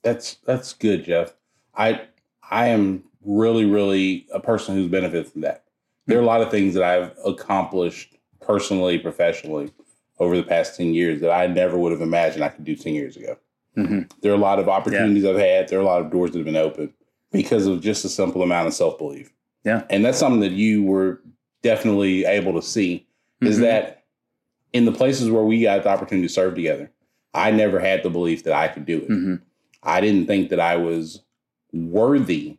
That's 0.03 0.37
that's 0.45 0.75
good, 0.75 1.05
Jeff. 1.05 1.35
I 1.75 2.03
I 2.51 2.67
am 2.67 3.05
really 3.25 3.65
really 3.65 4.27
a 4.33 4.41
person 4.41 4.77
who's 4.77 4.91
benefited 4.91 5.29
from 5.29 5.41
that. 5.41 5.65
There 6.07 6.19
are 6.19 6.23
a 6.23 6.27
lot 6.27 6.43
of 6.43 6.51
things 6.51 6.75
that 6.75 6.83
I've 6.83 7.13
accomplished 7.25 8.17
personally, 8.41 8.99
professionally 8.99 9.73
over 10.19 10.37
the 10.37 10.43
past 10.43 10.77
10 10.77 10.95
years 10.95 11.21
that 11.23 11.31
I 11.31 11.47
never 11.47 11.79
would 11.79 11.93
have 11.93 12.03
imagined 12.03 12.45
I 12.45 12.49
could 12.51 12.65
do 12.65 12.77
10 12.77 12.95
years 12.95 13.17
ago. 13.17 13.39
Mm-hmm. 13.77 14.01
There 14.23 14.33
are 14.33 14.37
a 14.37 14.39
lot 14.39 14.59
of 14.59 14.69
opportunities 14.69 15.25
yeah. 15.25 15.31
I've 15.31 15.39
had. 15.39 15.69
There 15.69 15.79
are 15.79 15.83
a 15.83 15.87
lot 15.87 16.01
of 16.01 16.11
doors 16.11 16.33
that 16.33 16.39
have 16.39 16.47
been 16.47 16.57
opened 16.57 16.93
because 17.33 17.67
of 17.67 17.81
just 17.81 18.05
a 18.05 18.09
simple 18.09 18.43
amount 18.43 18.69
of 18.69 18.75
self 18.75 18.99
belief. 18.99 19.33
Yeah. 19.65 19.85
And 19.91 20.05
that's 20.05 20.19
something 20.19 20.41
that 20.41 20.53
you 20.53 20.83
were 20.83 21.21
definitely 21.63 22.25
able 22.25 22.53
to 22.53 22.63
see 22.63 23.07
mm-hmm. 23.43 23.47
is 23.47 23.59
that 23.61 24.05
in 24.73 24.85
the 24.85 24.93
places 24.93 25.31
where 25.31 25.43
we 25.43 25.63
got 25.63 25.83
the 25.83 25.89
opportunity 25.89 26.29
to 26.29 26.33
serve 26.33 26.55
together, 26.55 26.91
I 27.33 27.51
never 27.51 27.81
had 27.81 28.03
the 28.03 28.11
belief 28.11 28.45
that 28.45 28.53
I 28.53 28.69
could 28.69 28.85
do 28.85 28.99
it. 28.99 29.09
Mm-hmm. 29.09 29.35
I 29.83 30.01
didn't 30.01 30.27
think 30.27 30.51
that 30.51 30.61
I 30.61 30.77
was 30.77 31.21
worthy 31.73 32.59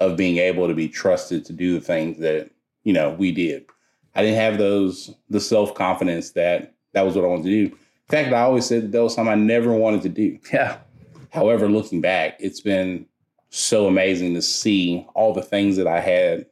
of 0.00 0.16
being 0.16 0.38
able 0.38 0.68
to 0.68 0.74
be 0.74 0.88
trusted 0.88 1.44
to 1.44 1.52
do 1.52 1.74
the 1.74 1.80
things 1.80 2.18
that, 2.18 2.50
you 2.84 2.92
know, 2.92 3.10
we 3.10 3.32
did. 3.32 3.66
I 4.14 4.22
didn't 4.22 4.36
have 4.36 4.58
those 4.58 5.14
the 5.28 5.40
self-confidence 5.40 6.32
that 6.32 6.74
that 6.92 7.04
was 7.04 7.14
what 7.14 7.24
I 7.24 7.28
wanted 7.28 7.44
to 7.44 7.68
do. 7.68 7.76
In 8.10 8.24
fact, 8.24 8.32
I 8.34 8.40
always 8.40 8.64
said 8.64 8.84
that 8.84 8.92
that 8.92 9.02
was 9.02 9.14
something 9.14 9.32
I 9.32 9.36
never 9.36 9.72
wanted 9.72 10.02
to 10.02 10.08
do. 10.08 10.38
Yeah. 10.52 10.78
However, 11.30 11.68
looking 11.68 12.00
back, 12.00 12.36
it's 12.40 12.60
been 12.60 13.04
so 13.50 13.86
amazing 13.86 14.34
to 14.34 14.42
see 14.42 15.06
all 15.14 15.34
the 15.34 15.42
things 15.42 15.76
that 15.76 15.86
I 15.86 16.00
had, 16.00 16.46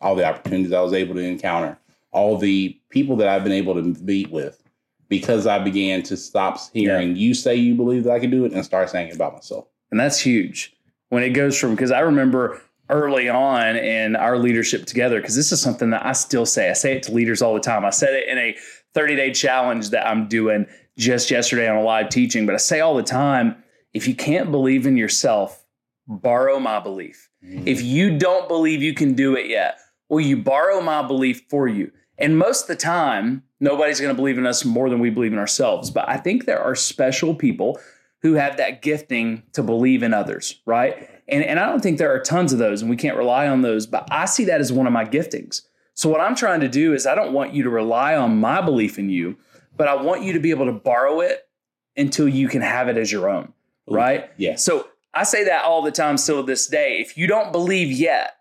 all 0.00 0.14
the 0.14 0.26
opportunities 0.26 0.72
I 0.72 0.80
was 0.80 0.92
able 0.92 1.14
to 1.14 1.22
encounter, 1.22 1.78
all 2.12 2.36
the 2.36 2.78
people 2.90 3.16
that 3.16 3.28
I've 3.28 3.44
been 3.44 3.52
able 3.52 3.74
to 3.74 3.82
meet 4.02 4.30
with 4.30 4.62
because 5.08 5.46
I 5.46 5.58
began 5.58 6.02
to 6.04 6.16
stop 6.16 6.58
hearing 6.72 7.10
yeah. 7.10 7.14
you 7.16 7.34
say 7.34 7.56
you 7.56 7.74
believe 7.74 8.04
that 8.04 8.12
I 8.12 8.20
can 8.20 8.30
do 8.30 8.44
it 8.44 8.52
and 8.52 8.64
start 8.64 8.90
saying 8.90 9.08
it 9.08 9.14
about 9.14 9.32
myself. 9.32 9.66
And 9.90 9.98
that's 9.98 10.20
huge. 10.20 10.76
when 11.08 11.22
it 11.22 11.30
goes 11.30 11.58
from 11.58 11.70
because 11.70 11.90
I 11.90 12.00
remember 12.00 12.60
early 12.90 13.28
on 13.28 13.76
in 13.76 14.16
our 14.16 14.38
leadership 14.38 14.84
together 14.84 15.20
because 15.20 15.36
this 15.36 15.52
is 15.52 15.60
something 15.60 15.90
that 15.90 16.04
I 16.04 16.12
still 16.12 16.46
say. 16.46 16.70
I 16.70 16.74
say 16.74 16.96
it 16.96 17.02
to 17.04 17.12
leaders 17.12 17.40
all 17.40 17.54
the 17.54 17.60
time. 17.60 17.84
I 17.84 17.90
said 17.90 18.14
it 18.14 18.28
in 18.28 18.38
a 18.38 18.56
30 18.94 19.16
day 19.16 19.32
challenge 19.32 19.90
that 19.90 20.06
I'm 20.06 20.28
doing 20.28 20.66
just 20.98 21.30
yesterday 21.30 21.68
on 21.68 21.76
a 21.76 21.82
live 21.82 22.08
teaching, 22.08 22.46
but 22.46 22.54
I 22.54 22.58
say 22.58 22.80
all 22.80 22.94
the 22.94 23.02
time 23.02 23.62
if 23.92 24.06
you 24.06 24.14
can't 24.14 24.50
believe 24.50 24.86
in 24.86 24.96
yourself, 24.96 25.66
borrow 26.06 26.60
my 26.60 26.78
belief. 26.78 27.28
Mm-hmm. 27.44 27.66
If 27.66 27.82
you 27.82 28.18
don't 28.18 28.48
believe 28.48 28.82
you 28.82 28.94
can 28.94 29.14
do 29.14 29.34
it 29.34 29.46
yet, 29.46 29.78
will 30.08 30.20
you 30.20 30.36
borrow 30.36 30.80
my 30.80 31.06
belief 31.06 31.42
for 31.48 31.66
you? 31.66 31.90
And 32.18 32.38
most 32.38 32.62
of 32.62 32.68
the 32.68 32.76
time, 32.76 33.42
nobody's 33.60 34.00
going 34.00 34.14
to 34.14 34.16
believe 34.16 34.38
in 34.38 34.46
us 34.46 34.64
more 34.64 34.90
than 34.90 35.00
we 35.00 35.10
believe 35.10 35.32
in 35.32 35.38
ourselves. 35.38 35.90
But 35.90 36.08
I 36.08 36.18
think 36.18 36.44
there 36.44 36.62
are 36.62 36.74
special 36.74 37.34
people 37.34 37.80
who 38.22 38.34
have 38.34 38.58
that 38.58 38.82
gifting 38.82 39.42
to 39.54 39.62
believe 39.62 40.02
in 40.02 40.12
others, 40.12 40.60
right? 40.66 41.08
And, 41.28 41.42
and 41.42 41.58
I 41.58 41.66
don't 41.66 41.80
think 41.80 41.98
there 41.98 42.14
are 42.14 42.20
tons 42.20 42.52
of 42.52 42.58
those, 42.58 42.82
and 42.82 42.90
we 42.90 42.96
can't 42.96 43.16
rely 43.16 43.48
on 43.48 43.62
those, 43.62 43.86
but 43.86 44.06
I 44.10 44.26
see 44.26 44.44
that 44.44 44.60
as 44.60 44.72
one 44.72 44.86
of 44.86 44.92
my 44.92 45.04
giftings. 45.04 45.62
So, 45.94 46.08
what 46.08 46.20
I'm 46.20 46.34
trying 46.34 46.60
to 46.60 46.68
do 46.68 46.92
is, 46.92 47.06
I 47.06 47.14
don't 47.14 47.32
want 47.32 47.54
you 47.54 47.62
to 47.62 47.70
rely 47.70 48.14
on 48.14 48.38
my 48.38 48.60
belief 48.60 48.98
in 48.98 49.08
you, 49.10 49.36
but 49.80 49.88
I 49.88 49.94
want 49.94 50.24
you 50.24 50.34
to 50.34 50.40
be 50.40 50.50
able 50.50 50.66
to 50.66 50.72
borrow 50.72 51.20
it 51.20 51.48
until 51.96 52.28
you 52.28 52.48
can 52.48 52.60
have 52.60 52.88
it 52.88 52.98
as 52.98 53.10
your 53.10 53.30
own, 53.30 53.54
right? 53.88 54.30
Yeah. 54.36 54.56
So, 54.56 54.88
I 55.14 55.22
say 55.22 55.44
that 55.44 55.64
all 55.64 55.80
the 55.80 55.90
time 55.90 56.18
still 56.18 56.42
to 56.42 56.46
this 56.46 56.66
day. 56.66 56.98
If 57.00 57.16
you 57.16 57.26
don't 57.26 57.50
believe 57.50 57.90
yet, 57.90 58.36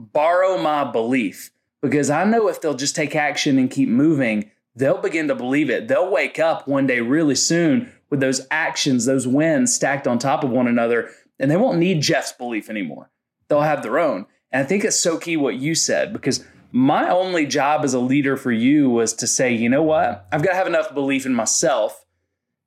borrow 0.00 0.60
my 0.60 0.82
belief 0.82 1.52
because 1.80 2.10
I 2.10 2.24
know 2.24 2.48
if 2.48 2.60
they'll 2.60 2.74
just 2.74 2.96
take 2.96 3.14
action 3.14 3.56
and 3.56 3.70
keep 3.70 3.88
moving, 3.88 4.50
they'll 4.74 5.00
begin 5.00 5.28
to 5.28 5.36
believe 5.36 5.70
it. 5.70 5.86
They'll 5.86 6.10
wake 6.10 6.40
up 6.40 6.66
one 6.66 6.88
day 6.88 6.98
really 6.98 7.36
soon 7.36 7.92
with 8.10 8.18
those 8.18 8.48
actions, 8.50 9.06
those 9.06 9.28
wins 9.28 9.72
stacked 9.72 10.08
on 10.08 10.18
top 10.18 10.42
of 10.42 10.50
one 10.50 10.66
another, 10.66 11.08
and 11.38 11.48
they 11.48 11.56
won't 11.56 11.78
need 11.78 12.02
Jeff's 12.02 12.32
belief 12.32 12.68
anymore. 12.68 13.10
They'll 13.46 13.60
have 13.60 13.84
their 13.84 14.00
own. 14.00 14.26
And 14.50 14.64
I 14.64 14.66
think 14.66 14.84
it's 14.84 14.98
so 14.98 15.18
key 15.18 15.36
what 15.36 15.54
you 15.54 15.76
said 15.76 16.12
because 16.12 16.44
my 16.72 17.08
only 17.10 17.46
job 17.46 17.84
as 17.84 17.94
a 17.94 18.00
leader 18.00 18.36
for 18.36 18.52
you 18.52 18.90
was 18.90 19.12
to 19.14 19.26
say, 19.26 19.52
you 19.52 19.68
know 19.68 19.82
what? 19.82 20.26
I've 20.32 20.42
got 20.42 20.50
to 20.50 20.56
have 20.56 20.66
enough 20.66 20.94
belief 20.94 21.26
in 21.26 21.34
myself 21.34 22.04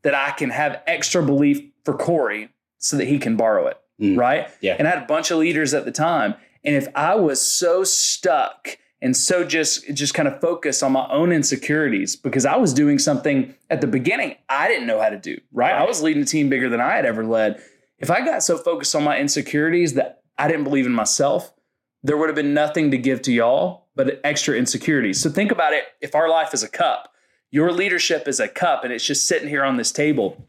that 0.03 0.13
I 0.13 0.31
can 0.31 0.49
have 0.49 0.81
extra 0.87 1.23
belief 1.23 1.61
for 1.83 1.93
Corey 1.93 2.49
so 2.77 2.97
that 2.97 3.07
he 3.07 3.17
can 3.17 3.37
borrow 3.37 3.67
it. 3.67 3.79
Mm. 4.01 4.17
Right. 4.17 4.49
Yeah. 4.61 4.75
And 4.77 4.87
I 4.87 4.91
had 4.91 5.03
a 5.03 5.05
bunch 5.05 5.31
of 5.31 5.37
leaders 5.37 5.73
at 5.73 5.85
the 5.85 5.91
time. 5.91 6.35
And 6.63 6.75
if 6.75 6.87
I 6.95 7.15
was 7.15 7.41
so 7.41 7.83
stuck 7.83 8.77
and 9.01 9.15
so 9.15 9.43
just 9.43 9.93
just 9.93 10.13
kind 10.13 10.27
of 10.27 10.39
focus 10.39 10.81
on 10.81 10.93
my 10.93 11.07
own 11.09 11.31
insecurities 11.31 12.15
because 12.15 12.45
I 12.45 12.55
was 12.55 12.73
doing 12.73 12.99
something 12.99 13.53
at 13.69 13.81
the 13.81 13.87
beginning 13.87 14.35
I 14.49 14.67
didn't 14.67 14.87
know 14.87 15.01
how 15.01 15.09
to 15.09 15.17
do, 15.17 15.39
right? 15.51 15.73
right? 15.73 15.81
I 15.81 15.85
was 15.85 16.01
leading 16.01 16.23
a 16.23 16.25
team 16.25 16.49
bigger 16.49 16.69
than 16.69 16.81
I 16.81 16.95
had 16.95 17.05
ever 17.05 17.25
led. 17.25 17.61
If 17.99 18.09
I 18.09 18.25
got 18.25 18.43
so 18.43 18.57
focused 18.57 18.95
on 18.95 19.03
my 19.03 19.19
insecurities 19.19 19.93
that 19.93 20.21
I 20.37 20.47
didn't 20.47 20.63
believe 20.63 20.85
in 20.85 20.93
myself, 20.93 21.53
there 22.01 22.17
would 22.17 22.29
have 22.29 22.35
been 22.35 22.53
nothing 22.53 22.91
to 22.91 22.97
give 22.97 23.21
to 23.23 23.33
y'all 23.33 23.82
but 23.95 24.19
extra 24.23 24.55
insecurities. 24.55 25.21
So 25.21 25.29
think 25.29 25.51
about 25.51 25.73
it, 25.73 25.85
if 26.01 26.15
our 26.15 26.29
life 26.29 26.53
is 26.53 26.63
a 26.63 26.69
cup, 26.69 27.13
your 27.51 27.71
leadership 27.71 28.27
is 28.27 28.39
a 28.39 28.47
cup 28.47 28.83
and 28.83 28.91
it's 28.91 29.05
just 29.05 29.27
sitting 29.27 29.47
here 29.47 29.63
on 29.63 29.77
this 29.77 29.91
table 29.91 30.47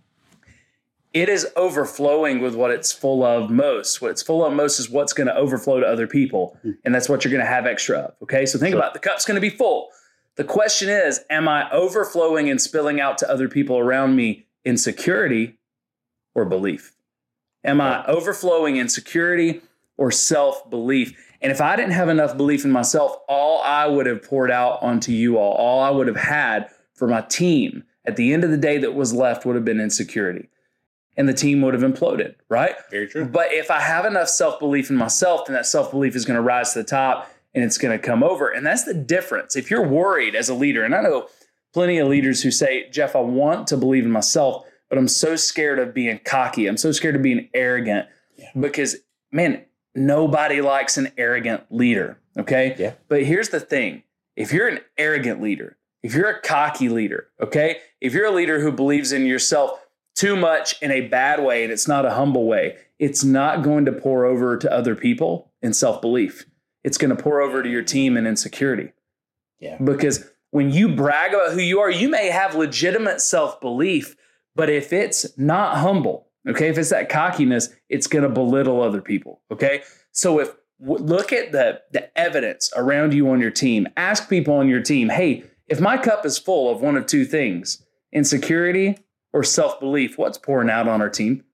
it 1.14 1.28
is 1.28 1.46
overflowing 1.54 2.40
with 2.40 2.56
what 2.56 2.72
it's 2.72 2.92
full 2.92 3.22
of 3.22 3.48
most. 3.48 4.02
What 4.02 4.10
it's 4.10 4.22
full 4.22 4.44
of 4.44 4.52
most 4.52 4.80
is 4.80 4.90
what's 4.90 5.12
going 5.12 5.28
to 5.28 5.36
overflow 5.36 5.78
to 5.78 5.86
other 5.86 6.08
people. 6.08 6.58
And 6.84 6.92
that's 6.92 7.08
what 7.08 7.24
you're 7.24 7.30
going 7.30 7.44
to 7.44 7.50
have 7.50 7.66
extra 7.66 7.98
of. 7.98 8.14
Okay. 8.24 8.44
So 8.44 8.58
think 8.58 8.72
sure. 8.72 8.80
about 8.80 8.90
it. 8.90 9.00
the 9.00 9.08
cup's 9.08 9.24
going 9.24 9.36
to 9.36 9.40
be 9.40 9.48
full. 9.48 9.90
The 10.34 10.42
question 10.42 10.88
is, 10.88 11.20
am 11.30 11.48
I 11.48 11.70
overflowing 11.70 12.50
and 12.50 12.60
spilling 12.60 13.00
out 13.00 13.16
to 13.18 13.30
other 13.30 13.48
people 13.48 13.78
around 13.78 14.16
me 14.16 14.48
in 14.64 14.76
security 14.76 15.58
or 16.34 16.44
belief? 16.44 16.96
Am 17.62 17.80
I 17.80 18.04
overflowing 18.06 18.76
in 18.76 18.88
security 18.88 19.62
or 19.96 20.10
self 20.10 20.68
belief? 20.68 21.16
And 21.44 21.52
if 21.52 21.60
I 21.60 21.76
didn't 21.76 21.92
have 21.92 22.08
enough 22.08 22.38
belief 22.38 22.64
in 22.64 22.72
myself, 22.72 23.18
all 23.28 23.60
I 23.62 23.86
would 23.86 24.06
have 24.06 24.22
poured 24.22 24.50
out 24.50 24.82
onto 24.82 25.12
you 25.12 25.36
all, 25.36 25.52
all 25.52 25.82
I 25.82 25.90
would 25.90 26.06
have 26.06 26.16
had 26.16 26.70
for 26.94 27.06
my 27.06 27.20
team 27.20 27.84
at 28.06 28.16
the 28.16 28.32
end 28.32 28.44
of 28.44 28.50
the 28.50 28.56
day 28.56 28.78
that 28.78 28.94
was 28.94 29.12
left 29.12 29.44
would 29.44 29.54
have 29.54 29.64
been 29.64 29.78
insecurity 29.78 30.48
and 31.18 31.28
the 31.28 31.34
team 31.34 31.60
would 31.60 31.74
have 31.74 31.82
imploded, 31.82 32.34
right? 32.48 32.74
Very 32.90 33.06
true. 33.06 33.26
But 33.26 33.52
if 33.52 33.70
I 33.70 33.80
have 33.80 34.06
enough 34.06 34.28
self 34.28 34.58
belief 34.58 34.88
in 34.88 34.96
myself, 34.96 35.46
then 35.46 35.54
that 35.54 35.66
self 35.66 35.90
belief 35.90 36.16
is 36.16 36.24
going 36.24 36.36
to 36.36 36.42
rise 36.42 36.72
to 36.72 36.78
the 36.78 36.84
top 36.84 37.30
and 37.54 37.62
it's 37.62 37.76
going 37.76 37.96
to 37.96 38.04
come 38.04 38.22
over. 38.22 38.48
And 38.48 38.64
that's 38.64 38.84
the 38.84 38.94
difference. 38.94 39.54
If 39.54 39.70
you're 39.70 39.86
worried 39.86 40.34
as 40.34 40.48
a 40.48 40.54
leader, 40.54 40.82
and 40.82 40.94
I 40.94 41.02
know 41.02 41.28
plenty 41.74 41.98
of 41.98 42.08
leaders 42.08 42.42
who 42.42 42.50
say, 42.50 42.88
Jeff, 42.88 43.14
I 43.14 43.20
want 43.20 43.66
to 43.66 43.76
believe 43.76 44.06
in 44.06 44.10
myself, 44.10 44.64
but 44.88 44.96
I'm 44.96 45.08
so 45.08 45.36
scared 45.36 45.78
of 45.78 45.92
being 45.92 46.20
cocky. 46.24 46.66
I'm 46.66 46.78
so 46.78 46.90
scared 46.90 47.16
of 47.16 47.22
being 47.22 47.50
arrogant 47.52 48.08
yeah. 48.36 48.48
because, 48.58 48.96
man, 49.30 49.66
nobody 49.94 50.60
likes 50.60 50.96
an 50.96 51.12
arrogant 51.16 51.64
leader. 51.70 52.18
Okay. 52.38 52.74
Yeah. 52.78 52.94
But 53.08 53.24
here's 53.24 53.50
the 53.50 53.60
thing 53.60 54.02
if 54.36 54.52
you're 54.52 54.68
an 54.68 54.80
arrogant 54.98 55.40
leader, 55.40 55.76
if 56.02 56.14
you're 56.14 56.30
a 56.30 56.40
cocky 56.40 56.88
leader, 56.88 57.28
okay, 57.40 57.78
if 58.00 58.12
you're 58.12 58.26
a 58.26 58.32
leader 58.32 58.60
who 58.60 58.72
believes 58.72 59.12
in 59.12 59.26
yourself, 59.26 59.80
too 60.14 60.36
much 60.36 60.80
in 60.80 60.90
a 60.90 61.02
bad 61.02 61.42
way 61.42 61.64
and 61.64 61.72
it's 61.72 61.88
not 61.88 62.06
a 62.06 62.12
humble 62.12 62.46
way, 62.46 62.76
it's 62.98 63.24
not 63.24 63.62
going 63.62 63.84
to 63.84 63.92
pour 63.92 64.24
over 64.24 64.56
to 64.56 64.72
other 64.72 64.94
people 64.94 65.52
in 65.62 65.72
self 65.72 66.00
belief. 66.00 66.46
It's 66.82 66.98
going 66.98 67.14
to 67.16 67.22
pour 67.22 67.40
over 67.40 67.62
to 67.62 67.68
your 67.68 67.82
team 67.82 68.16
in 68.16 68.26
insecurity. 68.26 68.92
Yeah. 69.58 69.78
Because 69.78 70.28
when 70.50 70.70
you 70.70 70.94
brag 70.94 71.32
about 71.32 71.52
who 71.52 71.60
you 71.60 71.80
are, 71.80 71.90
you 71.90 72.08
may 72.08 72.28
have 72.28 72.54
legitimate 72.54 73.20
self 73.20 73.60
belief, 73.60 74.16
but 74.54 74.68
if 74.68 74.92
it's 74.92 75.36
not 75.36 75.78
humble, 75.78 76.28
okay, 76.48 76.68
if 76.68 76.78
it's 76.78 76.90
that 76.90 77.08
cockiness, 77.08 77.70
it's 77.88 78.06
going 78.06 78.22
to 78.22 78.28
belittle 78.28 78.82
other 78.82 79.00
people. 79.00 79.40
Okay. 79.50 79.82
So 80.12 80.40
if 80.40 80.54
look 80.80 81.32
at 81.32 81.52
the, 81.52 81.80
the 81.92 82.16
evidence 82.18 82.70
around 82.76 83.14
you 83.14 83.30
on 83.30 83.40
your 83.40 83.50
team, 83.50 83.86
ask 83.96 84.28
people 84.28 84.54
on 84.54 84.68
your 84.68 84.82
team, 84.82 85.08
hey, 85.08 85.44
if 85.68 85.80
my 85.80 85.96
cup 85.96 86.26
is 86.26 86.38
full 86.38 86.70
of 86.70 86.80
one 86.80 86.96
of 86.96 87.06
two 87.06 87.24
things, 87.24 87.82
insecurity 88.12 88.98
or 89.32 89.42
self 89.42 89.80
belief, 89.80 90.18
what's 90.18 90.38
pouring 90.38 90.70
out 90.70 90.88
on 90.88 91.00
our 91.00 91.10
team? 91.10 91.44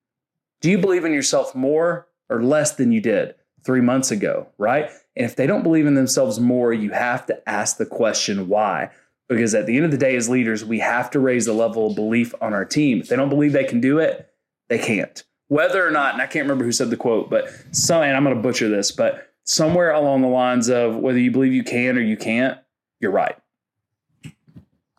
Do 0.60 0.70
you 0.70 0.78
believe 0.78 1.04
in 1.04 1.12
yourself 1.12 1.54
more 1.54 2.08
or 2.28 2.42
less 2.42 2.76
than 2.76 2.92
you 2.92 3.00
did 3.00 3.34
three 3.64 3.80
months 3.80 4.10
ago? 4.10 4.48
Right. 4.58 4.90
And 5.16 5.24
if 5.24 5.36
they 5.36 5.46
don't 5.46 5.62
believe 5.62 5.86
in 5.86 5.94
themselves 5.94 6.38
more, 6.38 6.72
you 6.72 6.90
have 6.90 7.26
to 7.26 7.48
ask 7.48 7.76
the 7.76 7.86
question 7.86 8.48
why. 8.48 8.90
Because 9.28 9.54
at 9.54 9.66
the 9.66 9.76
end 9.76 9.84
of 9.84 9.92
the 9.92 9.96
day, 9.96 10.16
as 10.16 10.28
leaders, 10.28 10.64
we 10.64 10.80
have 10.80 11.10
to 11.12 11.20
raise 11.20 11.46
the 11.46 11.52
level 11.52 11.86
of 11.88 11.94
belief 11.94 12.34
on 12.40 12.52
our 12.52 12.64
team. 12.64 13.00
If 13.00 13.08
they 13.08 13.16
don't 13.16 13.28
believe 13.28 13.52
they 13.52 13.64
can 13.64 13.80
do 13.80 13.98
it, 13.98 14.29
they 14.70 14.78
can't. 14.78 15.22
Whether 15.48 15.86
or 15.86 15.90
not, 15.90 16.14
and 16.14 16.22
I 16.22 16.26
can't 16.26 16.44
remember 16.44 16.64
who 16.64 16.72
said 16.72 16.90
the 16.90 16.96
quote, 16.96 17.28
but 17.28 17.52
some, 17.72 18.02
and 18.02 18.16
I'm 18.16 18.24
going 18.24 18.36
to 18.36 18.40
butcher 18.40 18.68
this, 18.68 18.92
but 18.92 19.32
somewhere 19.44 19.90
along 19.90 20.22
the 20.22 20.28
lines 20.28 20.70
of 20.70 20.96
whether 20.96 21.18
you 21.18 21.32
believe 21.32 21.52
you 21.52 21.64
can 21.64 21.98
or 21.98 22.00
you 22.00 22.16
can't, 22.16 22.56
you're 23.00 23.10
right. 23.10 23.36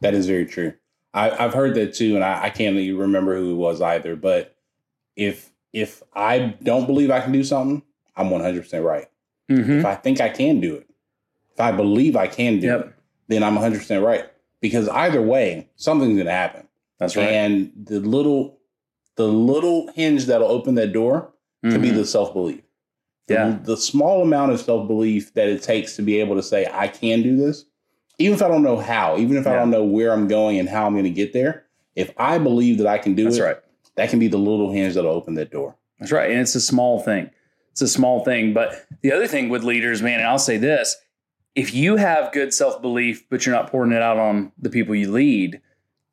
That 0.01 0.13
is 0.13 0.27
very 0.27 0.45
true. 0.45 0.73
I, 1.13 1.29
have 1.29 1.53
heard 1.53 1.75
that 1.75 1.93
too, 1.93 2.15
and 2.15 2.23
I, 2.23 2.43
I 2.43 2.49
can't 2.49 2.75
even 2.75 2.99
remember 2.99 3.37
who 3.37 3.51
it 3.51 3.55
was 3.55 3.81
either. 3.81 4.15
But 4.15 4.55
if 5.15 5.51
if 5.73 6.03
I 6.13 6.55
don't 6.61 6.85
believe 6.85 7.11
I 7.11 7.21
can 7.21 7.31
do 7.31 7.43
something, 7.43 7.83
I'm 8.15 8.29
100 8.29 8.61
percent 8.63 8.83
right. 8.83 9.07
Mm-hmm. 9.49 9.79
If 9.79 9.85
I 9.85 9.95
think 9.95 10.19
I 10.19 10.29
can 10.29 10.59
do 10.59 10.75
it, 10.75 10.89
if 11.53 11.59
I 11.59 11.71
believe 11.71 12.15
I 12.15 12.27
can 12.27 12.59
do 12.59 12.67
yep. 12.67 12.79
it, 12.79 12.93
then 13.27 13.43
I'm 13.43 13.55
100 13.55 13.79
percent 13.79 14.03
right. 14.03 14.25
Because 14.59 14.87
either 14.89 15.21
way, 15.21 15.69
something's 15.75 16.15
going 16.15 16.25
to 16.25 16.31
happen. 16.31 16.67
That's 16.97 17.15
right. 17.15 17.29
And 17.29 17.71
the 17.75 17.99
little 17.99 18.60
the 19.21 19.27
little 19.27 19.91
hinge 19.93 20.25
that'll 20.25 20.49
open 20.49 20.75
that 20.75 20.93
door 20.93 21.33
mm-hmm. 21.63 21.71
can 21.71 21.81
be 21.81 21.91
the 21.91 22.05
self 22.05 22.33
belief. 22.33 22.61
Yeah. 23.27 23.49
The, 23.49 23.75
the 23.75 23.77
small 23.77 24.21
amount 24.21 24.51
of 24.51 24.59
self 24.59 24.87
belief 24.87 25.33
that 25.35 25.47
it 25.47 25.61
takes 25.61 25.95
to 25.97 26.01
be 26.01 26.19
able 26.19 26.35
to 26.35 26.43
say 26.43 26.67
I 26.71 26.87
can 26.87 27.21
do 27.21 27.37
this 27.37 27.65
even 28.21 28.35
if 28.35 28.41
I 28.41 28.47
don't 28.47 28.63
know 28.63 28.77
how, 28.77 29.17
even 29.17 29.37
if 29.37 29.45
yeah. 29.45 29.53
I 29.53 29.55
don't 29.55 29.71
know 29.71 29.83
where 29.83 30.13
I'm 30.13 30.27
going 30.27 30.59
and 30.59 30.69
how 30.69 30.85
I'm 30.85 30.93
going 30.93 31.05
to 31.05 31.09
get 31.09 31.33
there, 31.33 31.65
if 31.95 32.11
I 32.17 32.37
believe 32.37 32.77
that 32.77 32.87
I 32.87 32.97
can 32.97 33.15
do 33.15 33.25
That's 33.25 33.37
it, 33.37 33.43
right. 33.43 33.57
that 33.95 34.09
can 34.09 34.19
be 34.19 34.27
the 34.27 34.37
little 34.37 34.71
hinge 34.71 34.93
that'll 34.93 35.11
open 35.11 35.35
that 35.35 35.51
door. 35.51 35.75
That's 35.99 36.11
right. 36.11 36.31
And 36.31 36.39
it's 36.39 36.55
a 36.55 36.61
small 36.61 36.99
thing. 36.99 37.29
It's 37.71 37.81
a 37.81 37.87
small 37.87 38.23
thing. 38.23 38.53
But 38.53 38.85
the 39.01 39.11
other 39.11 39.27
thing 39.27 39.49
with 39.49 39.63
leaders, 39.63 40.01
man, 40.01 40.19
and 40.19 40.27
I'll 40.27 40.39
say 40.39 40.57
this 40.57 40.95
if 41.55 41.73
you 41.73 41.97
have 41.97 42.31
good 42.31 42.53
self 42.53 42.81
belief, 42.81 43.27
but 43.29 43.45
you're 43.45 43.55
not 43.55 43.69
pouring 43.69 43.91
it 43.91 44.01
out 44.01 44.17
on 44.17 44.51
the 44.57 44.69
people 44.69 44.95
you 44.95 45.11
lead, 45.11 45.61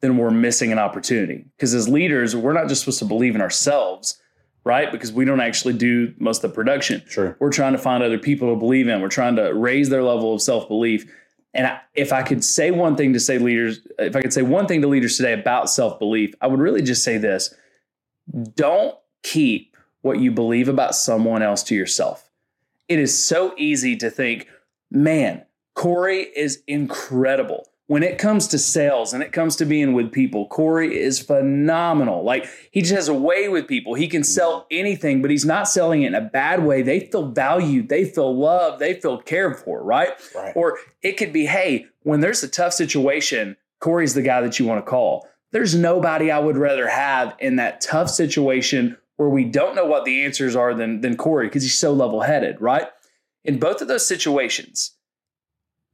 then 0.00 0.16
we're 0.16 0.30
missing 0.30 0.72
an 0.72 0.78
opportunity. 0.78 1.44
Because 1.56 1.74
as 1.74 1.88
leaders, 1.88 2.36
we're 2.36 2.52
not 2.52 2.68
just 2.68 2.82
supposed 2.82 3.00
to 3.00 3.04
believe 3.04 3.34
in 3.34 3.40
ourselves, 3.40 4.20
right? 4.64 4.90
Because 4.92 5.12
we 5.12 5.24
don't 5.24 5.40
actually 5.40 5.74
do 5.74 6.14
most 6.18 6.44
of 6.44 6.50
the 6.50 6.54
production. 6.54 7.02
Sure. 7.08 7.36
We're 7.40 7.50
trying 7.50 7.72
to 7.72 7.78
find 7.78 8.02
other 8.02 8.18
people 8.18 8.52
to 8.52 8.58
believe 8.58 8.88
in. 8.88 9.00
We're 9.00 9.08
trying 9.08 9.36
to 9.36 9.52
raise 9.54 9.88
their 9.88 10.02
level 10.02 10.34
of 10.34 10.42
self 10.42 10.68
belief. 10.68 11.10
And 11.54 11.66
I, 11.66 11.80
if 11.94 12.12
I 12.12 12.22
could 12.22 12.44
say 12.44 12.70
one 12.70 12.94
thing 12.96 13.12
to 13.14 13.20
say 13.20 13.38
leaders, 13.38 13.80
if 13.98 14.14
I 14.14 14.20
could 14.20 14.32
say 14.32 14.42
one 14.42 14.66
thing 14.66 14.82
to 14.82 14.88
leaders 14.88 15.16
today 15.16 15.32
about 15.32 15.70
self 15.70 15.98
belief, 15.98 16.34
I 16.40 16.46
would 16.46 16.60
really 16.60 16.82
just 16.82 17.02
say 17.02 17.18
this 17.18 17.54
don't 18.54 18.94
keep 19.22 19.76
what 20.02 20.20
you 20.20 20.30
believe 20.30 20.68
about 20.68 20.94
someone 20.94 21.42
else 21.42 21.62
to 21.64 21.74
yourself. 21.74 22.30
It 22.88 22.98
is 22.98 23.18
so 23.18 23.54
easy 23.56 23.96
to 23.96 24.10
think, 24.10 24.48
man, 24.90 25.44
Corey 25.74 26.22
is 26.22 26.62
incredible. 26.66 27.67
When 27.88 28.02
it 28.02 28.18
comes 28.18 28.46
to 28.48 28.58
sales 28.58 29.14
and 29.14 29.22
it 29.22 29.32
comes 29.32 29.56
to 29.56 29.64
being 29.64 29.94
with 29.94 30.12
people, 30.12 30.46
Corey 30.46 31.00
is 31.00 31.18
phenomenal. 31.20 32.22
Like 32.22 32.46
he 32.70 32.82
just 32.82 32.94
has 32.94 33.08
a 33.08 33.14
way 33.14 33.48
with 33.48 33.66
people. 33.66 33.94
He 33.94 34.08
can 34.08 34.22
sell 34.22 34.66
anything, 34.70 35.22
but 35.22 35.30
he's 35.30 35.46
not 35.46 35.68
selling 35.68 36.02
it 36.02 36.08
in 36.08 36.14
a 36.14 36.20
bad 36.20 36.64
way. 36.64 36.82
They 36.82 37.00
feel 37.00 37.30
valued, 37.30 37.88
they 37.88 38.04
feel 38.04 38.36
loved, 38.38 38.78
they 38.78 39.00
feel 39.00 39.18
cared 39.18 39.58
for, 39.58 39.82
right? 39.82 40.10
Right. 40.34 40.52
Or 40.54 40.78
it 41.02 41.16
could 41.16 41.32
be, 41.32 41.46
hey, 41.46 41.86
when 42.02 42.20
there's 42.20 42.42
a 42.42 42.48
tough 42.48 42.74
situation, 42.74 43.56
Corey's 43.80 44.12
the 44.12 44.22
guy 44.22 44.42
that 44.42 44.58
you 44.58 44.66
want 44.66 44.84
to 44.84 44.88
call. 44.88 45.26
There's 45.52 45.74
nobody 45.74 46.30
I 46.30 46.40
would 46.40 46.58
rather 46.58 46.88
have 46.88 47.34
in 47.38 47.56
that 47.56 47.80
tough 47.80 48.10
situation 48.10 48.98
where 49.16 49.30
we 49.30 49.44
don't 49.44 49.74
know 49.74 49.86
what 49.86 50.04
the 50.04 50.26
answers 50.26 50.54
are 50.54 50.74
than, 50.74 51.00
than 51.00 51.16
Corey 51.16 51.46
because 51.46 51.62
he's 51.62 51.78
so 51.78 51.94
level 51.94 52.20
headed, 52.20 52.60
right? 52.60 52.88
In 53.46 53.58
both 53.58 53.80
of 53.80 53.88
those 53.88 54.06
situations, 54.06 54.92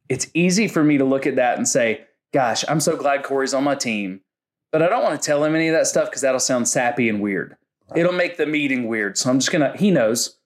it's 0.09 0.29
easy 0.35 0.69
for 0.69 0.85
me 0.85 0.99
to 0.99 1.05
look 1.05 1.27
at 1.27 1.37
that 1.37 1.57
and 1.57 1.67
say, 1.67 2.05
gosh, 2.33 2.65
I'm 2.69 2.81
so 2.81 2.97
glad 2.97 3.23
Corey's 3.23 3.55
on 3.55 3.65
my 3.65 3.75
team. 3.75 4.21
But 4.73 4.83
I 4.83 4.89
don't 4.89 5.05
want 5.05 5.21
to 5.21 5.25
tell 5.25 5.45
him 5.45 5.55
any 5.55 5.69
of 5.69 5.75
that 5.75 5.87
stuff 5.87 6.11
because 6.11 6.23
that'll 6.23 6.41
sound 6.41 6.67
sappy 6.69 7.09
and 7.09 7.21
weird. 7.21 7.57
It'll 7.95 8.13
make 8.13 8.37
the 8.37 8.47
meeting 8.47 8.89
weird. 8.89 9.17
So 9.17 9.31
I'm 9.31 9.39
just 9.39 9.53
going 9.53 9.71
to, 9.71 9.79
he 9.79 9.91
knows. 9.91 10.37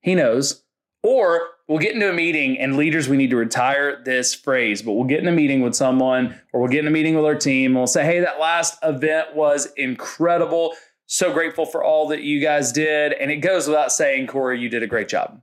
He 0.00 0.14
knows. 0.14 0.64
Or 1.02 1.50
we'll 1.68 1.78
get 1.78 1.94
into 1.94 2.10
a 2.10 2.12
meeting 2.12 2.58
and 2.58 2.76
leaders, 2.76 3.08
we 3.08 3.16
need 3.16 3.30
to 3.30 3.36
retire 3.36 4.02
this 4.02 4.34
phrase, 4.34 4.82
but 4.82 4.94
we'll 4.94 5.04
get 5.04 5.20
in 5.20 5.28
a 5.28 5.32
meeting 5.32 5.60
with 5.60 5.76
someone 5.76 6.40
or 6.52 6.60
we'll 6.60 6.70
get 6.70 6.80
in 6.80 6.88
a 6.88 6.90
meeting 6.90 7.14
with 7.14 7.24
our 7.24 7.36
team. 7.36 7.72
And 7.72 7.76
we'll 7.76 7.86
say, 7.86 8.04
hey, 8.04 8.20
that 8.20 8.40
last 8.40 8.76
event 8.82 9.36
was 9.36 9.68
incredible. 9.76 10.74
So 11.06 11.32
grateful 11.32 11.64
for 11.64 11.84
all 11.84 12.08
that 12.08 12.22
you 12.22 12.40
guys 12.40 12.72
did. 12.72 13.12
And 13.12 13.30
it 13.30 13.36
goes 13.36 13.68
without 13.68 13.92
saying, 13.92 14.26
Corey, 14.26 14.58
you 14.58 14.68
did 14.68 14.82
a 14.82 14.88
great 14.88 15.08
job. 15.08 15.40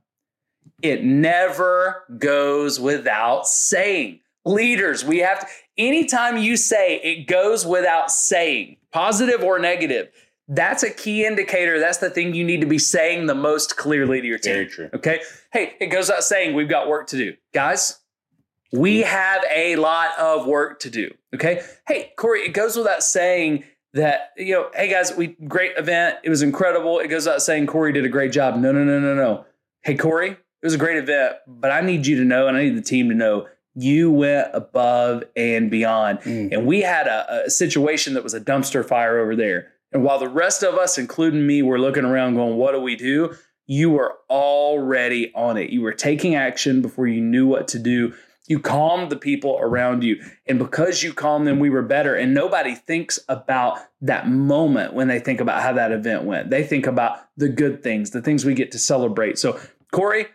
It 0.82 1.04
never 1.04 2.04
goes 2.18 2.78
without 2.78 3.46
saying. 3.46 4.20
Leaders, 4.44 5.04
we 5.04 5.20
have 5.20 5.40
to, 5.40 5.46
anytime 5.78 6.36
you 6.36 6.56
say 6.56 6.96
it 6.96 7.26
goes 7.26 7.64
without 7.64 8.10
saying, 8.10 8.76
positive 8.92 9.42
or 9.42 9.58
negative, 9.58 10.08
that's 10.48 10.82
a 10.82 10.90
key 10.90 11.24
indicator. 11.24 11.80
That's 11.80 11.98
the 11.98 12.10
thing 12.10 12.34
you 12.34 12.44
need 12.44 12.60
to 12.60 12.66
be 12.66 12.78
saying 12.78 13.26
the 13.26 13.34
most 13.34 13.78
clearly 13.78 14.20
to 14.20 14.26
your 14.26 14.38
team. 14.38 14.52
Very 14.52 14.66
true. 14.66 14.90
Okay. 14.92 15.20
Hey, 15.52 15.74
it 15.80 15.86
goes 15.86 16.08
without 16.08 16.24
saying 16.24 16.54
we've 16.54 16.68
got 16.68 16.88
work 16.88 17.06
to 17.08 17.16
do. 17.16 17.34
Guys, 17.54 18.00
we 18.70 19.00
have 19.00 19.42
a 19.50 19.76
lot 19.76 20.10
of 20.18 20.46
work 20.46 20.80
to 20.80 20.90
do. 20.90 21.10
Okay. 21.34 21.62
Hey, 21.86 22.12
Corey, 22.18 22.42
it 22.42 22.52
goes 22.52 22.76
without 22.76 23.02
saying 23.02 23.64
that, 23.94 24.32
you 24.36 24.52
know, 24.52 24.68
hey 24.74 24.90
guys, 24.90 25.14
we 25.16 25.28
great 25.48 25.78
event. 25.78 26.18
It 26.24 26.28
was 26.28 26.42
incredible. 26.42 26.98
It 26.98 27.08
goes 27.08 27.24
without 27.24 27.40
saying 27.40 27.66
Corey 27.68 27.92
did 27.92 28.04
a 28.04 28.10
great 28.10 28.32
job. 28.32 28.56
No, 28.56 28.72
no, 28.72 28.84
no, 28.84 29.00
no, 29.00 29.14
no. 29.14 29.46
Hey, 29.82 29.94
Corey, 29.94 30.36
it 30.64 30.68
was 30.68 30.74
a 30.74 30.78
great 30.78 30.96
event, 30.96 31.36
but 31.46 31.70
I 31.70 31.82
need 31.82 32.06
you 32.06 32.16
to 32.16 32.24
know 32.24 32.48
and 32.48 32.56
I 32.56 32.62
need 32.62 32.74
the 32.74 32.80
team 32.80 33.10
to 33.10 33.14
know 33.14 33.46
you 33.74 34.10
went 34.10 34.48
above 34.54 35.22
and 35.36 35.70
beyond. 35.70 36.20
Mm. 36.20 36.52
And 36.52 36.66
we 36.66 36.80
had 36.80 37.06
a, 37.06 37.44
a 37.44 37.50
situation 37.50 38.14
that 38.14 38.24
was 38.24 38.32
a 38.32 38.40
dumpster 38.40 38.82
fire 38.82 39.18
over 39.18 39.36
there. 39.36 39.72
And 39.92 40.02
while 40.02 40.18
the 40.18 40.26
rest 40.26 40.62
of 40.62 40.76
us, 40.76 40.96
including 40.96 41.46
me, 41.46 41.60
were 41.60 41.78
looking 41.78 42.06
around 42.06 42.36
going, 42.36 42.56
what 42.56 42.72
do 42.72 42.80
we 42.80 42.96
do? 42.96 43.34
You 43.66 43.90
were 43.90 44.14
already 44.30 45.34
on 45.34 45.58
it. 45.58 45.68
You 45.68 45.82
were 45.82 45.92
taking 45.92 46.34
action 46.34 46.80
before 46.80 47.06
you 47.08 47.20
knew 47.20 47.46
what 47.46 47.68
to 47.68 47.78
do. 47.78 48.14
You 48.48 48.58
calmed 48.58 49.10
the 49.10 49.16
people 49.16 49.58
around 49.60 50.02
you. 50.02 50.16
And 50.46 50.58
because 50.58 51.02
you 51.02 51.12
calmed 51.12 51.46
them, 51.46 51.58
we 51.58 51.68
were 51.68 51.82
better. 51.82 52.14
And 52.14 52.32
nobody 52.32 52.74
thinks 52.74 53.18
about 53.28 53.80
that 54.00 54.30
moment 54.30 54.94
when 54.94 55.08
they 55.08 55.18
think 55.18 55.42
about 55.42 55.62
how 55.62 55.74
that 55.74 55.92
event 55.92 56.24
went. 56.24 56.48
They 56.48 56.64
think 56.64 56.86
about 56.86 57.18
the 57.36 57.50
good 57.50 57.82
things, 57.82 58.12
the 58.12 58.22
things 58.22 58.46
we 58.46 58.54
get 58.54 58.72
to 58.72 58.78
celebrate. 58.78 59.38
So, 59.38 59.60
Corey, 59.92 60.26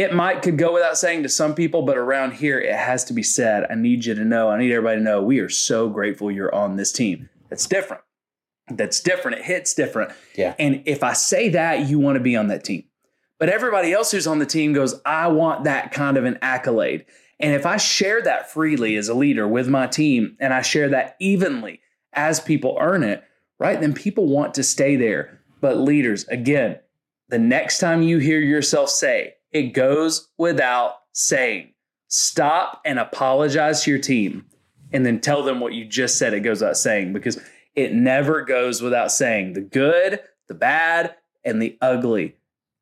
it 0.00 0.14
might 0.14 0.40
could 0.40 0.56
go 0.56 0.72
without 0.72 0.96
saying 0.96 1.22
to 1.24 1.28
some 1.28 1.54
people, 1.54 1.82
but 1.82 1.98
around 1.98 2.32
here 2.32 2.58
it 2.58 2.74
has 2.74 3.04
to 3.04 3.12
be 3.12 3.22
said. 3.22 3.66
I 3.68 3.74
need 3.74 4.06
you 4.06 4.14
to 4.14 4.24
know, 4.24 4.48
I 4.48 4.58
need 4.58 4.72
everybody 4.72 4.98
to 4.98 5.04
know 5.04 5.22
we 5.22 5.40
are 5.40 5.50
so 5.50 5.90
grateful 5.90 6.30
you're 6.30 6.54
on 6.54 6.76
this 6.76 6.90
team. 6.90 7.28
That's 7.50 7.66
different. 7.66 8.02
That's 8.70 9.00
different. 9.00 9.38
It 9.38 9.44
hits 9.44 9.74
different. 9.74 10.12
Yeah. 10.36 10.54
And 10.58 10.82
if 10.86 11.02
I 11.02 11.12
say 11.12 11.50
that, 11.50 11.88
you 11.88 11.98
want 11.98 12.16
to 12.16 12.22
be 12.22 12.34
on 12.34 12.46
that 12.48 12.64
team. 12.64 12.84
But 13.38 13.50
everybody 13.50 13.92
else 13.92 14.10
who's 14.10 14.26
on 14.26 14.38
the 14.38 14.46
team 14.46 14.72
goes, 14.72 15.00
I 15.04 15.28
want 15.28 15.64
that 15.64 15.92
kind 15.92 16.16
of 16.16 16.24
an 16.24 16.38
accolade. 16.40 17.04
And 17.38 17.54
if 17.54 17.66
I 17.66 17.76
share 17.76 18.22
that 18.22 18.50
freely 18.50 18.96
as 18.96 19.08
a 19.08 19.14
leader 19.14 19.46
with 19.46 19.68
my 19.68 19.86
team 19.86 20.36
and 20.40 20.54
I 20.54 20.62
share 20.62 20.88
that 20.90 21.16
evenly 21.20 21.80
as 22.12 22.40
people 22.40 22.78
earn 22.80 23.02
it, 23.02 23.22
right, 23.58 23.80
then 23.80 23.92
people 23.92 24.28
want 24.28 24.54
to 24.54 24.62
stay 24.62 24.96
there. 24.96 25.40
But 25.60 25.78
leaders, 25.78 26.26
again, 26.28 26.78
the 27.28 27.38
next 27.38 27.80
time 27.80 28.02
you 28.02 28.18
hear 28.18 28.40
yourself 28.40 28.88
say, 28.88 29.34
it 29.52 29.72
goes 29.74 30.28
without 30.38 30.96
saying, 31.12 31.72
stop 32.08 32.80
and 32.84 32.98
apologize 32.98 33.82
to 33.84 33.90
your 33.90 34.00
team 34.00 34.46
and 34.92 35.04
then 35.06 35.20
tell 35.20 35.42
them 35.42 35.60
what 35.60 35.72
you 35.74 35.84
just 35.84 36.18
said. 36.18 36.34
It 36.34 36.40
goes 36.40 36.60
without 36.60 36.76
saying 36.76 37.12
because 37.12 37.38
it 37.74 37.92
never 37.92 38.42
goes 38.42 38.82
without 38.82 39.12
saying 39.12 39.52
the 39.52 39.60
good, 39.60 40.20
the 40.48 40.54
bad, 40.54 41.14
and 41.44 41.60
the 41.62 41.76
ugly. 41.80 42.36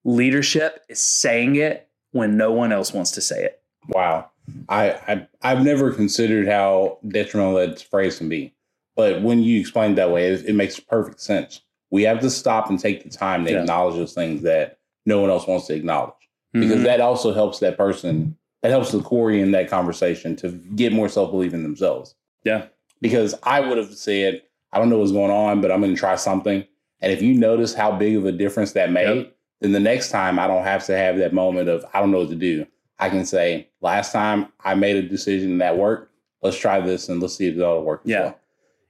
Leadership 0.04 0.82
is 0.88 1.00
saying 1.00 1.56
it 1.56 1.88
when 2.12 2.36
no 2.36 2.52
one 2.52 2.72
else 2.72 2.92
wants 2.92 3.10
to 3.12 3.20
say 3.20 3.44
it. 3.44 3.60
Wow. 3.88 4.30
I, 4.68 4.90
I 4.92 5.26
I've 5.42 5.62
never 5.62 5.92
considered 5.92 6.48
how 6.48 6.98
detrimental 7.06 7.54
that 7.56 7.82
phrase 7.82 8.16
can 8.16 8.30
be, 8.30 8.54
but 8.96 9.20
when 9.22 9.42
you 9.42 9.60
explain 9.60 9.92
it 9.92 9.96
that 9.96 10.10
way, 10.10 10.28
it, 10.28 10.46
it 10.46 10.54
makes 10.54 10.80
perfect 10.80 11.20
sense. 11.20 11.60
We 11.90 12.02
have 12.04 12.20
to 12.20 12.30
stop 12.30 12.70
and 12.70 12.80
take 12.80 13.02
the 13.04 13.10
time 13.10 13.44
to 13.44 13.50
Yeah. 13.52 13.60
acknowledge 13.60 13.96
those 13.96 14.14
things 14.14 14.42
that 14.42 14.78
no 15.04 15.20
one 15.20 15.28
else 15.28 15.46
wants 15.46 15.66
to 15.66 15.74
acknowledge, 15.74 16.14
because 16.52 16.80
Mhm. 16.80 16.84
that 16.84 17.00
also 17.00 17.32
helps 17.32 17.58
that 17.60 17.76
person. 17.76 18.36
That 18.62 18.70
helps 18.70 18.90
the 18.92 19.00
Corey 19.00 19.40
in 19.40 19.52
that 19.52 19.68
conversation 19.68 20.34
to 20.36 20.48
get 20.50 20.92
more 20.92 21.08
self 21.08 21.30
belief 21.30 21.54
in 21.54 21.62
themselves. 21.62 22.14
Yeah. 22.44 22.64
Because 23.00 23.34
I 23.44 23.60
would 23.60 23.78
have 23.78 23.94
said, 23.94 24.42
I 24.72 24.78
don't 24.78 24.90
know 24.90 24.98
what's 24.98 25.12
going 25.12 25.30
on, 25.30 25.60
but 25.60 25.70
I'm 25.70 25.80
going 25.80 25.94
to 25.94 25.98
try 25.98 26.16
something. 26.16 26.64
And 27.00 27.12
if 27.12 27.22
you 27.22 27.34
notice 27.34 27.74
how 27.74 27.92
big 27.92 28.16
of 28.16 28.26
a 28.26 28.32
difference 28.32 28.72
that 28.72 28.90
made, 28.90 29.16
Yep. 29.16 29.32
then 29.60 29.72
the 29.72 29.80
next 29.80 30.10
time 30.10 30.38
I 30.38 30.46
don't 30.48 30.64
have 30.64 30.84
to 30.86 30.96
have 30.96 31.18
that 31.18 31.32
moment 31.32 31.68
of 31.68 31.84
I 31.94 32.00
don't 32.00 32.10
know 32.10 32.18
what 32.20 32.30
to 32.30 32.34
do. 32.34 32.66
I 32.98 33.08
can 33.08 33.24
say, 33.24 33.68
last 33.80 34.12
time 34.12 34.48
I 34.64 34.74
made 34.74 34.96
a 34.96 35.02
decision 35.02 35.58
that 35.58 35.78
worked. 35.78 36.12
Let's 36.42 36.56
try 36.56 36.80
this 36.80 37.08
and 37.08 37.20
let's 37.22 37.36
see 37.36 37.46
if 37.46 37.56
it'll 37.56 37.82
work. 37.84 38.00
Yeah. 38.04 38.20
well. 38.22 38.38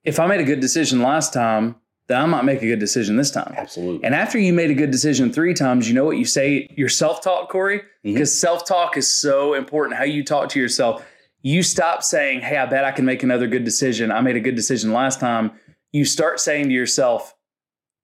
If 0.04 0.18
I 0.18 0.26
made 0.26 0.40
a 0.40 0.44
good 0.44 0.60
decision 0.60 1.02
last 1.02 1.32
time, 1.34 1.76
then 2.08 2.20
I 2.20 2.26
might 2.26 2.42
make 2.44 2.62
a 2.62 2.66
good 2.66 2.78
decision 2.80 3.16
this 3.16 3.30
time. 3.30 3.54
absolutely. 3.56 4.04
And 4.04 4.14
after 4.14 4.38
you 4.38 4.52
made 4.52 4.70
a 4.70 4.74
good 4.74 4.90
decision 4.90 5.32
three 5.32 5.54
times, 5.54 5.88
you 5.88 5.94
know 5.94 6.04
what 6.04 6.16
you 6.16 6.24
say 6.24 6.68
your 6.76 6.88
self 6.88 7.20
talk, 7.22 7.50
Corey? 7.50 7.80
Mm-hmm. 7.80 8.14
Because 8.14 8.38
self 8.38 8.64
talk 8.66 8.96
is 8.96 9.06
so 9.06 9.54
important. 9.54 9.96
How 9.98 10.04
you 10.04 10.24
talk 10.24 10.48
to 10.50 10.60
yourself. 10.60 11.04
You 11.42 11.62
stop 11.62 12.02
saying, 12.02 12.40
Hey, 12.40 12.56
I 12.56 12.66
bet 12.66 12.84
I 12.84 12.90
can 12.92 13.04
make 13.04 13.22
another 13.22 13.46
good 13.46 13.64
decision. 13.64 14.10
I 14.10 14.20
made 14.20 14.36
a 14.36 14.40
good 14.40 14.56
decision 14.56 14.92
last 14.92 15.20
time. 15.20 15.52
You 15.92 16.04
start 16.04 16.40
saying 16.40 16.68
to 16.68 16.74
yourself, 16.74 17.34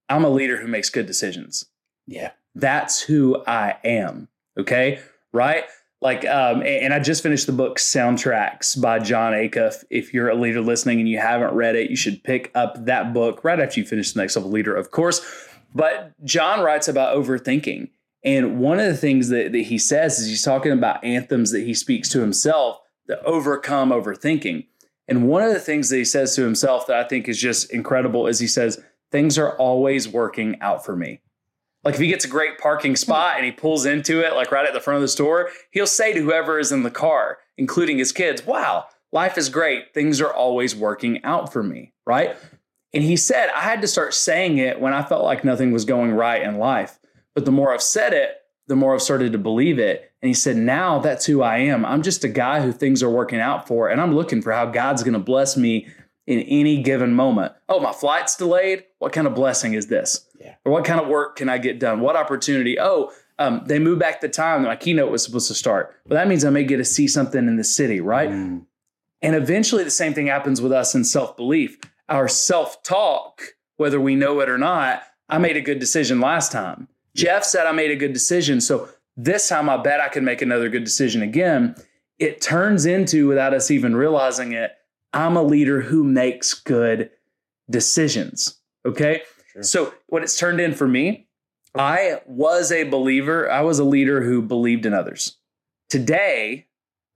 I'm 0.09 0.25
a 0.25 0.29
leader 0.29 0.59
who 0.61 0.69
makes 0.69 0.89
good 0.91 1.07
decisions. 1.07 1.65
yeah, 2.07 2.31
That's 2.55 3.01
who 3.01 3.43
I 3.47 3.77
am. 3.85 4.29
Okay. 4.59 5.01
Right. 5.33 5.65
Like, 6.05 6.27
um, 6.27 6.63
and 6.63 6.93
I 6.93 7.01
just 7.01 7.23
finished 7.23 7.47
the 7.47 7.53
book 7.53 7.79
Soundtracks 7.79 8.79
by 8.79 8.99
Jon 8.99 9.33
Acuff. 9.33 9.85
If 9.89 10.13
you're 10.13 10.29
a 10.29 10.35
leader 10.35 10.61
listening 10.61 11.01
and 11.01 11.09
you 11.09 11.19
haven't 11.19 11.55
read 11.55 11.77
it, 11.77 11.89
you 11.89 11.97
should 11.97 12.23
pick 12.23 12.51
up 12.55 12.85
that 12.85 13.15
book 13.15 13.43
right 13.43 13.59
after 13.59 13.81
you 13.81 13.87
finish 13.87 14.13
the 14.13 14.21
next 14.21 14.37
level 14.37 14.51
leader, 14.51 14.77
of 14.77 14.91
course. 14.91 15.25
But 15.75 16.13
Jon 16.23 16.61
writes 16.61 16.89
about 16.89 17.17
overthinking. 17.17 17.89
And 18.23 18.59
one 18.59 18.81
of 18.81 18.87
the 18.87 18.97
things 18.99 19.31
that, 19.31 19.53
that 19.53 19.63
he 19.63 19.79
says 19.79 20.19
is 20.19 20.29
he's 20.29 20.43
talking 20.43 20.73
about 20.73 21.03
anthems 21.03 21.53
that 21.53 21.63
he 21.63 21.73
speaks 21.73 22.11
to 22.11 22.21
himself 22.21 22.81
that 23.07 23.25
overcome 23.25 23.89
overthinking. 23.89 24.67
And 25.09 25.27
one 25.27 25.43
of 25.43 25.55
the 25.55 25.61
things 25.61 25.89
that 25.89 25.97
he 25.97 26.05
says 26.05 26.37
to 26.37 26.43
himself 26.43 26.87
that 26.87 26.99
I 26.99 27.09
think 27.09 27.31
is 27.31 27.41
just 27.41 27.73
incredible 27.73 28.27
is 28.27 28.41
he 28.41 28.47
says, 28.47 28.79
Things 29.11 29.39
are 29.39 29.57
always 29.57 30.07
working 30.07 30.61
out 30.61 30.85
for 30.85 30.97
me. 30.97 31.21
Like 31.85 31.95
if 31.95 32.01
he 32.01 32.09
gets 32.09 32.25
a 32.25 32.29
great 32.29 32.59
parking 32.59 32.97
spot 32.97 33.37
and 33.37 33.45
he 33.45 33.53
pulls 33.53 33.85
into 33.85 34.21
it, 34.21 34.35
like 34.35 34.51
right 34.51 34.67
at 34.67 34.73
the 34.73 34.81
front 34.81 34.97
of 34.97 35.03
the 35.03 35.09
store, 35.09 35.51
he'll 35.71 35.87
say 35.87 36.13
to 36.13 36.21
whoever 36.21 36.59
is 36.59 36.73
in 36.73 36.83
the 36.83 36.91
car, 36.91 37.39
including 37.59 37.99
his 37.99 38.13
kids, 38.13 38.47
Wow, 38.47 38.87
life 39.13 39.37
is 39.37 39.49
great. 39.49 39.93
Things 39.93 40.21
are 40.21 40.33
always 40.33 40.75
working 40.75 41.23
out 41.25 41.53
for 41.53 41.63
me. 41.63 41.93
Right. 42.07 42.37
And 42.93 43.03
he 43.03 43.17
said, 43.17 43.51
I 43.55 43.61
had 43.61 43.81
to 43.83 43.89
start 43.89 44.15
saying 44.15 44.59
it 44.59 44.81
when 44.81 44.93
I 44.93 45.03
felt 45.03 45.25
like 45.25 45.45
nothing 45.45 45.73
was 45.73 45.85
going 45.85 46.13
right 46.13 46.43
in 46.43 46.59
life. 46.59 46.99
But 47.35 47.45
the 47.45 47.51
more 47.51 47.75
I've 47.75 47.83
said 47.83 48.13
it, 48.13 48.37
the 48.67 48.77
more 48.77 48.95
I've 48.95 49.03
started 49.03 49.33
to 49.33 49.39
believe 49.39 49.79
it. 49.79 50.13
And 50.23 50.29
he 50.29 50.35
said, 50.35 50.57
Now 50.57 51.01
that's 51.01 51.27
who 51.27 51.43
I 51.43 51.59
am. 51.59 51.85
I'm 51.85 52.03
just 52.03 52.25
a 52.25 52.29
guy 52.29 52.63
who 52.63 52.73
things 52.73 53.03
are 53.03 53.11
working 53.11 53.41
out 53.41 53.69
for, 53.69 53.89
and 53.89 54.01
I'm 54.01 54.15
looking 54.15 54.41
for 54.41 54.53
how 54.53 54.67
God's 54.67 55.03
going 55.03 55.15
to 55.15 55.19
bless 55.19 55.57
me 55.57 55.89
in 56.27 56.41
any 56.41 56.83
given 56.83 57.13
moment. 57.13 57.53
Oh, 57.69 57.81
my 57.81 57.93
flight's 57.93 58.37
delayed. 58.37 58.85
What 58.99 59.13
kind 59.13 59.27
of 59.27 59.35
blessing 59.35 59.75
is 59.75 59.89
this? 59.89 60.27
Yeah. 60.45 60.55
Or 60.65 60.73
what 60.73 60.85
kind 60.85 61.01
of 61.01 61.09
work 61.09 61.37
can 61.37 61.49
I 61.49 61.59
get 61.59 61.81
done? 61.81 62.01
What 62.01 62.17
opportunity? 62.17 62.79
Oh, 62.79 63.11
um, 63.39 63.63
they 63.67 63.79
moved 63.79 63.99
back 64.01 64.21
the 64.21 64.29
time 64.29 64.63
that 64.63 64.69
my 64.69 64.77
keynote 64.77 65.11
was 65.11 65.25
supposed 65.25 65.49
to 65.49 65.55
start. 65.55 65.95
Well, 66.07 66.17
that 66.19 66.29
means 66.29 66.45
I 66.45 66.51
may 66.51 66.65
get 66.65 66.77
to 66.77 66.85
see 66.85 67.09
something 67.09 67.49
in 67.49 67.57
the 67.57 67.65
city, 67.65 68.01
right? 68.01 68.29
Mm, 68.31 68.67
And 69.23 69.35
eventually, 69.35 69.83
the 69.85 69.91
same 69.91 70.15
thing 70.15 70.27
happens 70.29 70.61
with 70.61 70.71
us 70.73 70.95
in 70.95 71.03
self 71.05 71.37
belief. 71.37 71.79
Our 72.09 72.29
self 72.29 72.83
talk, 72.83 73.43
whether 73.79 73.99
we 74.01 74.15
know 74.15 74.39
it 74.41 74.49
or 74.49 74.59
not, 74.59 75.03
I 75.29 75.39
made 75.39 75.57
a 75.57 75.61
good 75.63 75.79
decision 75.81 76.21
last 76.21 76.53
time. 76.53 76.89
Jeff 77.17 77.43
said 77.45 77.67
I 77.67 77.73
made 77.73 77.91
a 77.91 77.97
good 77.97 78.13
decision. 78.13 78.61
So 78.61 78.89
this 79.17 79.49
time, 79.49 79.71
I 79.71 79.79
bet 79.79 80.01
I 80.01 80.09
can 80.09 80.25
make 80.25 80.43
another 80.43 80.69
good 80.69 80.85
decision 80.85 81.23
again. 81.23 81.75
it 82.19 82.41
turns 82.41 82.85
into, 82.87 83.27
without 83.27 83.55
us 83.55 83.71
even 83.71 83.97
realizing 83.97 84.53
it, 84.53 84.73
I'm 85.13 85.37
a 85.37 85.43
leader 85.43 85.81
who 85.81 86.05
makes 86.05 86.53
good 86.55 87.11
decisions. 87.71 88.59
Okay. 88.87 89.23
Sure. 89.55 89.63
So, 89.63 89.95
what 90.09 90.23
it's 90.23 90.39
turned 90.39 90.61
in 90.61 90.75
for 90.75 90.87
me, 90.87 91.27
I 91.75 92.21
was 92.27 92.71
a 92.71 92.85
believer, 92.85 93.51
I 93.51 93.63
was 93.63 93.79
a 93.79 93.85
leader 93.85 94.23
who 94.23 94.43
believed 94.43 94.87
in 94.87 94.93
others. 94.93 95.39
Today, 95.89 96.67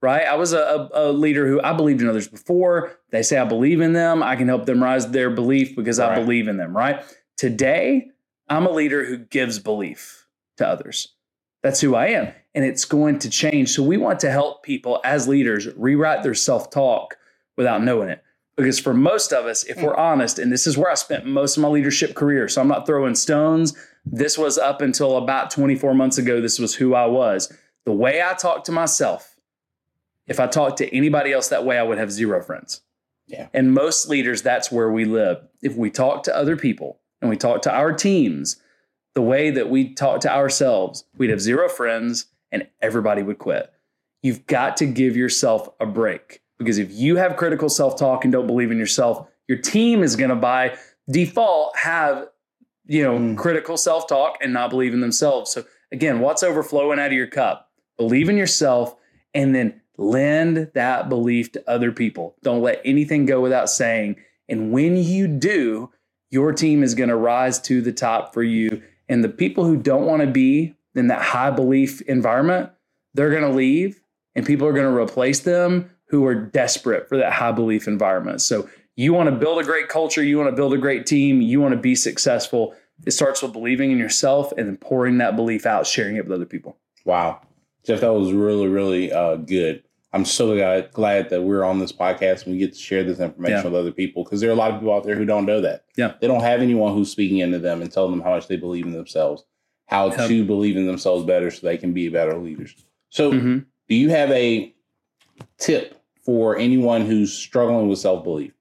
right? 0.01 0.25
I 0.25 0.35
was 0.35 0.53
a, 0.53 0.89
a, 0.93 1.11
leader 1.11 1.47
who 1.47 1.61
I 1.61 1.73
believed 1.73 2.01
in 2.01 2.09
others 2.09 2.27
before. 2.27 2.97
They 3.11 3.23
say 3.23 3.37
I 3.37 3.45
believe 3.45 3.81
in 3.81 3.93
them. 3.93 4.23
I 4.23 4.35
can 4.35 4.47
help 4.47 4.65
them 4.65 4.81
rise 4.81 5.09
their 5.11 5.29
belief 5.29 5.75
because 5.75 5.99
right. 5.99 6.11
I 6.11 6.15
believe 6.15 6.47
in 6.47 6.57
them, 6.57 6.75
right? 6.75 7.03
Today, 7.37 8.09
I'm 8.47 8.65
a 8.65 8.71
leader 8.71 9.05
who 9.05 9.17
gives 9.17 9.59
belief 9.59 10.27
to 10.57 10.67
others. 10.67 11.15
That's 11.61 11.81
who 11.81 11.95
I 11.95 12.07
am. 12.07 12.33
And 12.55 12.63
it's 12.65 12.85
going 12.85 13.19
to 13.19 13.29
change. 13.29 13.69
So 13.71 13.83
we 13.83 13.97
want 13.97 14.19
to 14.21 14.31
help 14.31 14.63
people 14.63 15.01
as 15.03 15.27
leaders 15.27 15.67
rewrite 15.75 16.23
their 16.23 16.33
self 16.33 16.69
talk 16.69 17.17
without 17.57 17.83
knowing 17.83 18.09
it. 18.09 18.23
Because 18.59 18.77
for 18.77 18.93
most 18.93 19.31
of 19.31 19.45
us, 19.45 19.63
if 19.63 19.81
we're 19.81 19.91
mm-hmm. 19.91 20.01
honest, 20.01 20.37
and 20.37 20.51
this 20.51 20.67
is 20.67 20.77
where 20.77 20.91
I 20.91 20.95
spent 20.95 21.25
most 21.25 21.55
of 21.55 21.63
my 21.63 21.69
leadership 21.69 22.13
career, 22.13 22.49
so 22.49 22.59
I'm 22.59 22.67
not 22.67 22.85
throwing 22.85 23.15
stones. 23.15 23.73
This 24.05 24.37
was 24.37 24.57
up 24.57 24.81
until 24.81 25.15
about 25.15 25.49
24 25.49 25.93
months 25.93 26.17
ago. 26.17 26.41
This 26.41 26.59
was 26.59 26.75
who 26.75 26.93
I 26.93 27.05
was. 27.05 27.53
The 27.85 27.93
way 27.93 28.21
I 28.21 28.33
talk 28.33 28.65
to 28.65 28.73
myself, 28.73 29.37
if 30.27 30.41
I 30.41 30.47
talked 30.47 30.77
to 30.79 30.93
anybody 30.93 31.31
else 31.31 31.47
that 31.47 31.63
way, 31.63 31.77
I 31.77 31.83
would 31.83 31.99
have 31.99 32.11
zero 32.11 32.43
friends. 32.43 32.81
Yeah. 33.27 33.47
And 33.53 33.73
most 33.73 34.09
leaders, 34.09 34.41
that's 34.41 34.69
where 34.69 34.91
we 34.91 35.05
live. 35.05 35.37
If 35.61 35.77
we 35.77 35.89
talk 35.89 36.23
to 36.23 36.35
other 36.35 36.57
people 36.57 36.99
and 37.21 37.29
we 37.29 37.37
talk 37.37 37.61
to 37.61 37.71
our 37.73 37.93
teams 37.93 38.57
the 39.15 39.21
way 39.21 39.51
that 39.51 39.69
we 39.69 39.93
talk 39.93 40.19
to 40.21 40.33
ourselves, 40.33 41.05
we'd 41.17 41.29
have 41.29 41.39
zero 41.39 41.69
friends 41.69 42.25
and 42.51 42.67
everybody 42.81 43.23
would 43.23 43.37
quit. 43.37 43.71
You've 44.21 44.47
got 44.47 44.75
to 44.77 44.85
give 44.85 45.15
yourself 45.15 45.69
a 45.79 45.85
break 45.85 46.41
because 46.59 46.77
if 46.77 46.91
you 46.91 47.15
have 47.15 47.37
critical 47.37 47.69
self 47.69 47.97
talk 47.97 48.23
and 48.23 48.31
don't 48.31 48.47
believe 48.47 48.71
in 48.71 48.77
yourself, 48.77 49.27
your 49.47 49.57
team 49.57 50.03
is 50.03 50.15
going 50.15 50.29
to 50.29 50.35
by 50.35 50.77
default 51.09 51.75
have 51.75 52.27
you 52.85 53.03
know 53.03 53.17
mm. 53.17 53.37
critical 53.37 53.77
self 53.77 54.07
talk 54.07 54.37
and 54.41 54.53
not 54.53 54.69
believe 54.69 54.93
in 54.93 55.01
themselves. 55.01 55.51
So 55.51 55.65
again, 55.91 56.19
what's 56.19 56.43
overflowing 56.43 56.99
out 56.99 57.07
of 57.07 57.13
your 57.13 57.27
cup? 57.27 57.71
Believe 57.97 58.29
in 58.29 58.37
yourself 58.37 58.95
and 59.33 59.55
then 59.55 59.81
lend 59.97 60.71
that 60.75 61.09
belief 61.09 61.51
to 61.53 61.69
other 61.69 61.91
people. 61.91 62.35
Don't 62.43 62.61
let 62.61 62.81
anything 62.85 63.25
go 63.25 63.41
without 63.41 63.69
saying. 63.69 64.17
And 64.47 64.71
when 64.71 64.97
you 64.97 65.27
do, 65.27 65.91
your 66.31 66.53
team 66.53 66.83
is 66.83 66.95
going 66.95 67.09
to 67.09 67.15
rise 67.15 67.59
to 67.61 67.81
the 67.81 67.91
top 67.91 68.33
for 68.33 68.43
you. 68.43 68.81
And 69.07 69.23
the 69.23 69.29
people 69.29 69.65
who 69.65 69.75
don't 69.77 70.05
want 70.05 70.21
to 70.21 70.27
be 70.27 70.75
in 70.95 71.07
that 71.07 71.21
high 71.21 71.51
belief 71.51 72.01
environment, 72.01 72.69
they're 73.13 73.31
going 73.31 73.43
to 73.43 73.55
leave 73.55 74.01
and 74.35 74.45
people 74.45 74.67
are 74.67 74.73
going 74.73 74.91
to 74.91 74.97
replace 74.97 75.41
them 75.41 75.89
who 76.09 76.25
are 76.25 76.35
desperate 76.35 77.07
for 77.07 77.17
that 77.17 77.33
high 77.33 77.51
belief 77.51 77.87
environment. 77.87 78.41
So 78.41 78.69
you 78.95 79.13
want 79.13 79.29
to 79.29 79.35
build 79.35 79.59
a 79.59 79.63
great 79.63 79.87
culture, 79.87 80.23
you 80.23 80.37
want 80.37 80.49
to 80.49 80.55
build 80.55 80.73
a 80.73 80.77
great 80.77 81.05
team, 81.05 81.41
you 81.41 81.61
want 81.61 81.73
to 81.73 81.79
be 81.79 81.95
successful. 81.95 82.75
It 83.05 83.11
starts 83.11 83.41
with 83.41 83.53
believing 83.53 83.91
in 83.91 83.97
yourself 83.97 84.51
and 84.57 84.67
then 84.67 84.75
pouring 84.77 85.19
that 85.19 85.35
belief 85.35 85.65
out, 85.65 85.87
sharing 85.87 86.17
it 86.17 86.25
with 86.25 86.33
other 86.33 86.45
people. 86.45 86.77
Wow. 87.05 87.41
Jeff, 87.85 88.01
that 88.01 88.13
was 88.13 88.33
really, 88.33 88.67
really 88.67 89.11
uh, 89.11 89.37
good. 89.37 89.83
I'm 90.11 90.25
so 90.25 90.55
glad, 90.55 90.91
glad 90.91 91.29
that 91.29 91.43
we're 91.43 91.63
on 91.63 91.79
this 91.79 91.91
podcast 91.91 92.43
and 92.43 92.53
we 92.53 92.59
get 92.59 92.73
to 92.73 92.79
share 92.79 93.03
this 93.03 93.19
information 93.19 93.57
yeah. 93.59 93.63
with 93.63 93.75
other 93.75 93.91
people 93.91 94.23
because 94.23 94.41
there 94.41 94.49
are 94.49 94.53
a 94.53 94.55
lot 94.55 94.71
of 94.71 94.79
people 94.79 94.93
out 94.93 95.03
there 95.03 95.15
who 95.15 95.25
don't 95.25 95.45
know 95.45 95.61
that. 95.61 95.85
Yeah. 95.95 96.15
They 96.19 96.27
don't 96.27 96.41
have 96.41 96.61
anyone 96.61 96.93
who's 96.93 97.11
speaking 97.11 97.37
into 97.37 97.59
them 97.59 97.81
and 97.81 97.91
telling 97.91 98.11
them 98.11 98.21
how 98.21 98.31
much 98.31 98.47
they 98.47 98.57
believe 98.57 98.85
in 98.85 98.91
themselves, 98.91 99.45
how 99.85 100.09
to 100.09 100.43
believe 100.43 100.75
in 100.75 100.87
themselves 100.87 101.25
better 101.25 101.51
so 101.51 101.65
they 101.65 101.77
can 101.77 101.93
be 101.93 102.09
better 102.09 102.35
leaders. 102.37 102.75
So, 103.09 103.31
mm-hmm. 103.31 103.59
do 103.87 103.95
you 103.95 104.09
have 104.09 104.31
a 104.31 104.73
tip 105.57 105.98
for 106.29 106.55
anyone 106.55 107.07
who's 107.07 107.33
struggling 107.33 107.87
with 107.87 107.97
self 107.97 108.23
belief? 108.23 108.53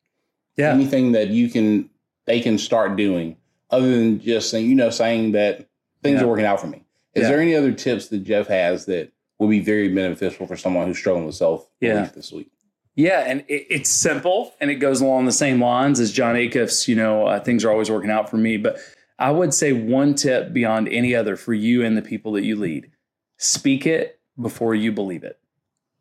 Yeah. 0.57 0.73
Anything 0.73 1.13
that 1.13 1.29
you 1.29 1.51
can, 1.51 1.91
they 2.25 2.41
can 2.41 2.57
start 2.57 2.97
doing 2.97 3.37
other 3.69 3.91
than 3.91 4.21
just 4.21 4.49
saying, 4.49 4.71
you 4.71 4.75
know, 4.75 4.89
saying 4.89 5.33
that 5.33 5.69
things 6.03 6.19
yeah. 6.19 6.25
are 6.25 6.29
working 6.29 6.47
out 6.47 6.63
for 6.63 6.67
me. 6.67 6.83
Is 7.15 7.25
yeah. 7.25 7.29
there 7.29 7.41
any 7.41 7.55
other 7.55 7.73
tips 7.73 8.09
that 8.09 8.21
Jeff 8.21 8.47
has 8.47 8.87
that 8.87 9.13
will 9.39 9.49
be 9.49 9.61
very 9.61 9.91
beneficial 9.95 10.47
for 10.47 10.57
someone 10.57 10.87
who's 10.87 10.97
struggling 10.97 11.27
with 11.27 11.35
self 11.35 11.69
belief 11.79 11.95
yeah. 11.95 12.11
this 12.15 12.33
week. 12.33 12.51
Yeah, 12.95 13.25
and 13.27 13.45
it, 13.49 13.67
it's 13.69 13.91
simple 13.91 14.55
and 14.59 14.71
it 14.71 14.77
goes 14.77 15.03
along 15.03 15.27
the 15.27 15.33
same 15.33 15.63
lines 15.63 16.01
as 16.01 16.11
Jon 16.11 16.37
Acuff's, 16.37 16.89
you 16.89 16.97
know, 16.97 17.27
uh, 17.27 17.39
things 17.39 17.67
are 17.67 17.71
always 17.71 17.91
working 17.91 18.11
out 18.11 18.31
for 18.31 18.39
me. 18.39 18.57
But 18.57 18.79
I 19.19 19.31
would 19.31 19.53
say 19.53 19.75
one 19.75 20.15
tip 20.15 20.55
beyond 20.55 20.89
any 20.89 21.15
other 21.15 21.37
for 21.37 21.53
you 21.53 21.85
and 21.85 21.99
the 21.99 22.03
people 22.03 22.33
that 22.33 22.45
you 22.45 22.57
lead 22.57 22.91
speak 23.37 23.87
it 23.87 24.21
before 24.41 24.75
you 24.75 24.91
believe 24.91 25.23
it. 25.23 25.39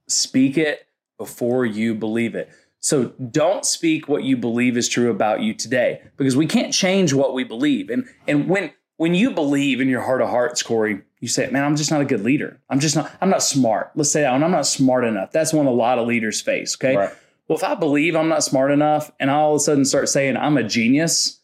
Speak 0.08 0.58
it 0.58 0.87
before 1.18 1.66
you 1.66 1.96
believe 1.96 2.36
it. 2.36 2.50
So 2.80 3.06
don't 3.32 3.66
speak 3.66 4.08
what 4.08 4.24
you 4.24 4.38
believe 4.38 4.78
is 4.78 4.88
true 4.88 5.10
about 5.10 5.42
you 5.42 5.54
today 5.54 6.02
because 6.16 6.36
we 6.36 6.46
can't 6.46 6.74
change 6.74 7.14
what 7.14 7.34
we 7.34 7.44
believe. 7.44 7.90
And 7.90 8.08
and 8.28 8.48
when 8.48 8.72
when 8.98 9.14
you 9.14 9.32
believe 9.32 9.80
in 9.80 9.88
your 9.88 10.02
heart 10.02 10.22
of 10.22 10.30
hearts, 10.30 10.62
Corey, 10.64 11.02
you 11.20 11.28
say, 11.28 11.50
man, 11.50 11.64
I'm 11.64 11.76
just 11.76 11.92
not 11.92 12.02
a 12.02 12.06
good 12.06 12.22
leader. 12.22 12.60
I'm 12.70 12.80
just 12.80 12.96
not, 12.96 13.12
I'm 13.22 13.30
not 13.30 13.44
smart. 13.44 13.92
Let's 13.96 14.12
say 14.12 14.22
that 14.22 14.34
I'm 14.34 14.52
not 14.52 14.66
smart 14.66 15.06
enough. 15.06 15.32
That's 15.32 15.54
one 15.54 15.66
a 15.66 15.72
lot 15.72 16.00
of 16.00 16.08
leaders 16.08 16.42
face. 16.42 16.76
Okay. 16.76 16.96
Right. 16.96 17.14
Well, 17.48 17.58
if 17.58 17.64
I 17.64 17.76
believe 17.76 18.16
I'm 18.16 18.28
not 18.28 18.44
smart 18.44 18.72
enough 18.72 19.12
and 19.20 19.32
I 19.32 19.36
all 19.36 19.54
of 19.54 19.58
a 19.58 19.60
sudden 19.60 19.86
start 19.86 20.10
saying 20.10 20.36
I'm 20.36 20.58
a 20.58 20.64
genius, 20.64 21.40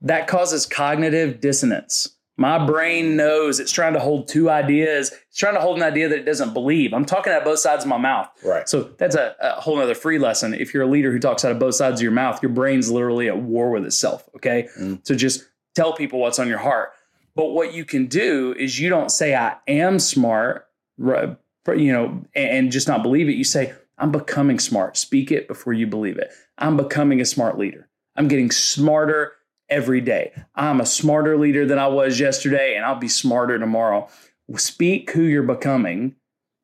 that 0.00 0.26
causes 0.26 0.66
cognitive 0.66 1.40
dissonance. 1.40 2.16
My 2.36 2.64
brain 2.66 3.16
knows 3.16 3.60
it's 3.60 3.70
trying 3.70 3.92
to 3.92 4.00
hold 4.00 4.26
two 4.26 4.50
ideas. 4.50 5.12
It's 5.28 5.38
trying 5.38 5.54
to 5.54 5.60
hold 5.60 5.76
an 5.76 5.84
idea 5.84 6.08
that 6.08 6.18
it 6.18 6.24
doesn't 6.24 6.52
believe. 6.52 6.92
I'm 6.92 7.04
talking 7.04 7.32
out 7.32 7.44
both 7.44 7.60
sides 7.60 7.84
of 7.84 7.88
my 7.88 7.96
mouth. 7.96 8.28
Right. 8.44 8.68
So 8.68 8.82
that's 8.98 9.14
a, 9.14 9.36
a 9.40 9.60
whole 9.60 9.78
other 9.78 9.94
free 9.94 10.18
lesson. 10.18 10.52
If 10.52 10.74
you're 10.74 10.82
a 10.82 10.88
leader 10.88 11.12
who 11.12 11.20
talks 11.20 11.44
out 11.44 11.52
of 11.52 11.60
both 11.60 11.76
sides 11.76 12.00
of 12.00 12.02
your 12.02 12.12
mouth, 12.12 12.42
your 12.42 12.50
brain's 12.50 12.90
literally 12.90 13.28
at 13.28 13.38
war 13.38 13.70
with 13.70 13.84
itself. 13.84 14.28
Okay. 14.36 14.68
Mm. 14.78 15.06
So 15.06 15.14
just 15.14 15.44
tell 15.76 15.92
people 15.92 16.18
what's 16.18 16.40
on 16.40 16.48
your 16.48 16.58
heart. 16.58 16.90
But 17.36 17.50
what 17.50 17.72
you 17.72 17.84
can 17.84 18.06
do 18.06 18.54
is 18.58 18.80
you 18.80 18.88
don't 18.88 19.10
say, 19.10 19.34
I 19.34 19.56
am 19.68 19.98
smart, 19.98 20.66
you 20.98 21.36
know, 21.66 22.24
and 22.34 22.72
just 22.72 22.88
not 22.88 23.02
believe 23.02 23.28
it. 23.28 23.34
You 23.34 23.44
say, 23.44 23.74
I'm 23.96 24.10
becoming 24.10 24.58
smart. 24.58 24.96
Speak 24.96 25.30
it 25.30 25.46
before 25.46 25.72
you 25.72 25.86
believe 25.86 26.18
it. 26.18 26.30
I'm 26.58 26.76
becoming 26.76 27.20
a 27.20 27.24
smart 27.24 27.58
leader. 27.58 27.88
I'm 28.16 28.28
getting 28.28 28.50
smarter 28.50 29.32
every 29.74 30.00
day. 30.00 30.30
I'm 30.54 30.80
a 30.80 30.86
smarter 30.86 31.36
leader 31.36 31.66
than 31.66 31.80
I 31.80 31.88
was 31.88 32.20
yesterday, 32.20 32.76
and 32.76 32.84
I'll 32.84 32.94
be 32.94 33.08
smarter 33.08 33.58
tomorrow. 33.58 34.08
Speak 34.56 35.10
who 35.10 35.22
you're 35.22 35.42
becoming 35.42 36.14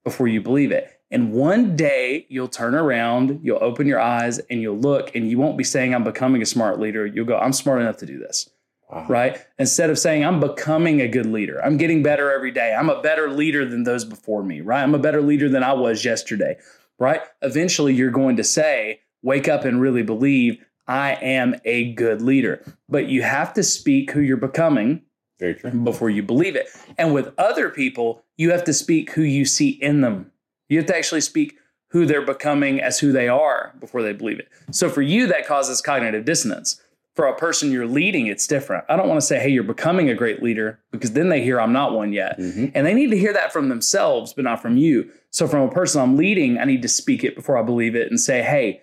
before 0.05 0.29
you 0.29 0.41
believe 0.41 0.71
it. 0.71 0.89
And 1.11 1.33
one 1.33 1.75
day 1.75 2.25
you'll 2.29 2.47
turn 2.47 2.77
around, 2.77 3.41
you'll 3.43 3.63
open 3.63 3.89
your 3.89 3.99
eyes, 3.99 4.39
and 4.39 4.63
you'll 4.63 4.79
look, 4.79 5.17
and 5.17 5.29
you 5.29 5.39
won't 5.39 5.59
be 5.59 5.65
saying, 5.65 5.93
I'm 5.93 6.05
becoming 6.05 6.41
a 6.41 6.47
smart 6.47 6.79
leader. 6.79 7.05
You'll 7.05 7.27
go, 7.27 7.37
I'm 7.37 7.53
smart 7.53 7.81
enough 7.81 7.97
to 7.97 8.07
do 8.07 8.21
this. 8.21 8.49
Wow. 8.89 9.07
Right. 9.09 9.45
Instead 9.59 9.91
of 9.91 9.99
saying, 9.99 10.25
I'm 10.25 10.39
becoming 10.39 11.01
a 11.01 11.09
good 11.09 11.27
leader, 11.27 11.61
I'm 11.65 11.79
getting 11.79 12.05
better 12.05 12.33
every 12.33 12.53
day. 12.53 12.75
I'm 12.79 12.91
a 12.91 13.03
better 13.03 13.29
leader 13.29 13.65
than 13.65 13.83
those 13.83 14.05
before 14.05 14.45
me. 14.45 14.61
Right. 14.61 14.83
I'm 14.83 14.95
a 14.95 15.01
better 15.01 15.21
leader 15.21 15.49
than 15.49 15.65
I 15.65 15.73
was 15.73 16.05
yesterday. 16.05 16.59
Right. 16.99 17.23
Eventually, 17.43 17.93
you're 17.93 18.11
going 18.13 18.37
to 18.37 18.45
say, 18.45 19.01
wake 19.23 19.49
up 19.49 19.65
and 19.65 19.81
really 19.81 20.03
believe 20.05 20.65
I 20.91 21.13
am 21.23 21.55
a 21.65 21.93
good 21.93 22.21
leader. 22.21 22.63
But 22.89 23.09
you 23.09 23.23
have 23.23 23.55
to 23.55 23.63
speak 23.63 24.11
who 24.11 24.21
you're 24.21 24.37
becoming 24.37 25.03
Very 25.39 25.55
true. 25.55 25.71
before 25.71 26.11
you 26.11 26.23
believe 26.23 26.57
it. 26.57 26.69
And 26.99 27.15
with 27.15 27.33
other 27.39 27.71
people, 27.71 28.25
you 28.37 28.51
have 28.51 28.65
to 28.65 28.73
speak 28.73 29.13
who 29.13 29.23
you 29.23 29.45
see 29.45 29.71
in 29.71 30.01
them. 30.01 30.33
You 30.69 30.79
have 30.79 30.87
to 30.87 30.97
actually 30.97 31.21
speak 31.21 31.57
who 31.91 32.07
they're 32.07 32.25
becoming 32.25 32.81
as 32.81 32.99
who 32.99 33.13
they 33.13 33.29
are 33.29 33.75
before 33.81 34.03
they 34.03 34.13
believe 34.13 34.39
it. 34.39 34.49
So 34.71 34.89
for 34.89 35.03
you, 35.03 35.27
that 35.29 35.47
causes 35.47 35.81
cognitive 35.81 36.25
dissonance 36.25 36.81
for 37.17 37.27
a 37.27 37.37
person 37.37 37.71
you're 37.71 37.87
leading, 37.87 38.29
it's 38.29 38.47
different. 38.47 38.85
I 38.89 38.97
don't 38.97 39.09
want 39.09 39.21
to 39.21 39.27
say, 39.27 39.39
hey, 39.39 39.49
you're 39.49 39.63
becoming 39.63 40.09
a 40.09 40.15
great 40.15 40.43
leader 40.43 40.81
because 40.91 41.13
then 41.13 41.29
they 41.29 41.43
hear 41.43 41.61
I'm 41.61 41.73
not 41.73 41.93
one 41.93 42.13
yet. 42.13 42.39
Mm-hmm. 42.39 42.67
And 42.75 42.87
they 42.87 42.95
need 42.95 43.11
to 43.11 43.19
hear 43.19 43.33
that 43.33 43.53
from 43.53 43.69
themselves, 43.69 44.33
but 44.33 44.45
not 44.45 44.63
from 44.63 44.77
you. 44.77 45.11
So, 45.31 45.47
from 45.47 45.69
a 45.69 45.71
person 45.71 46.01
I'm 46.01 46.17
leading, 46.17 46.59
I 46.59 46.65
need 46.65 46.83
to 46.83 46.89
speak 46.89 47.23
it 47.25 47.35
before 47.35 47.59
I 47.59 47.63
believe 47.63 47.95
it 47.95 48.09
and 48.09 48.19
say, 48.19 48.43
hey, 48.43 48.81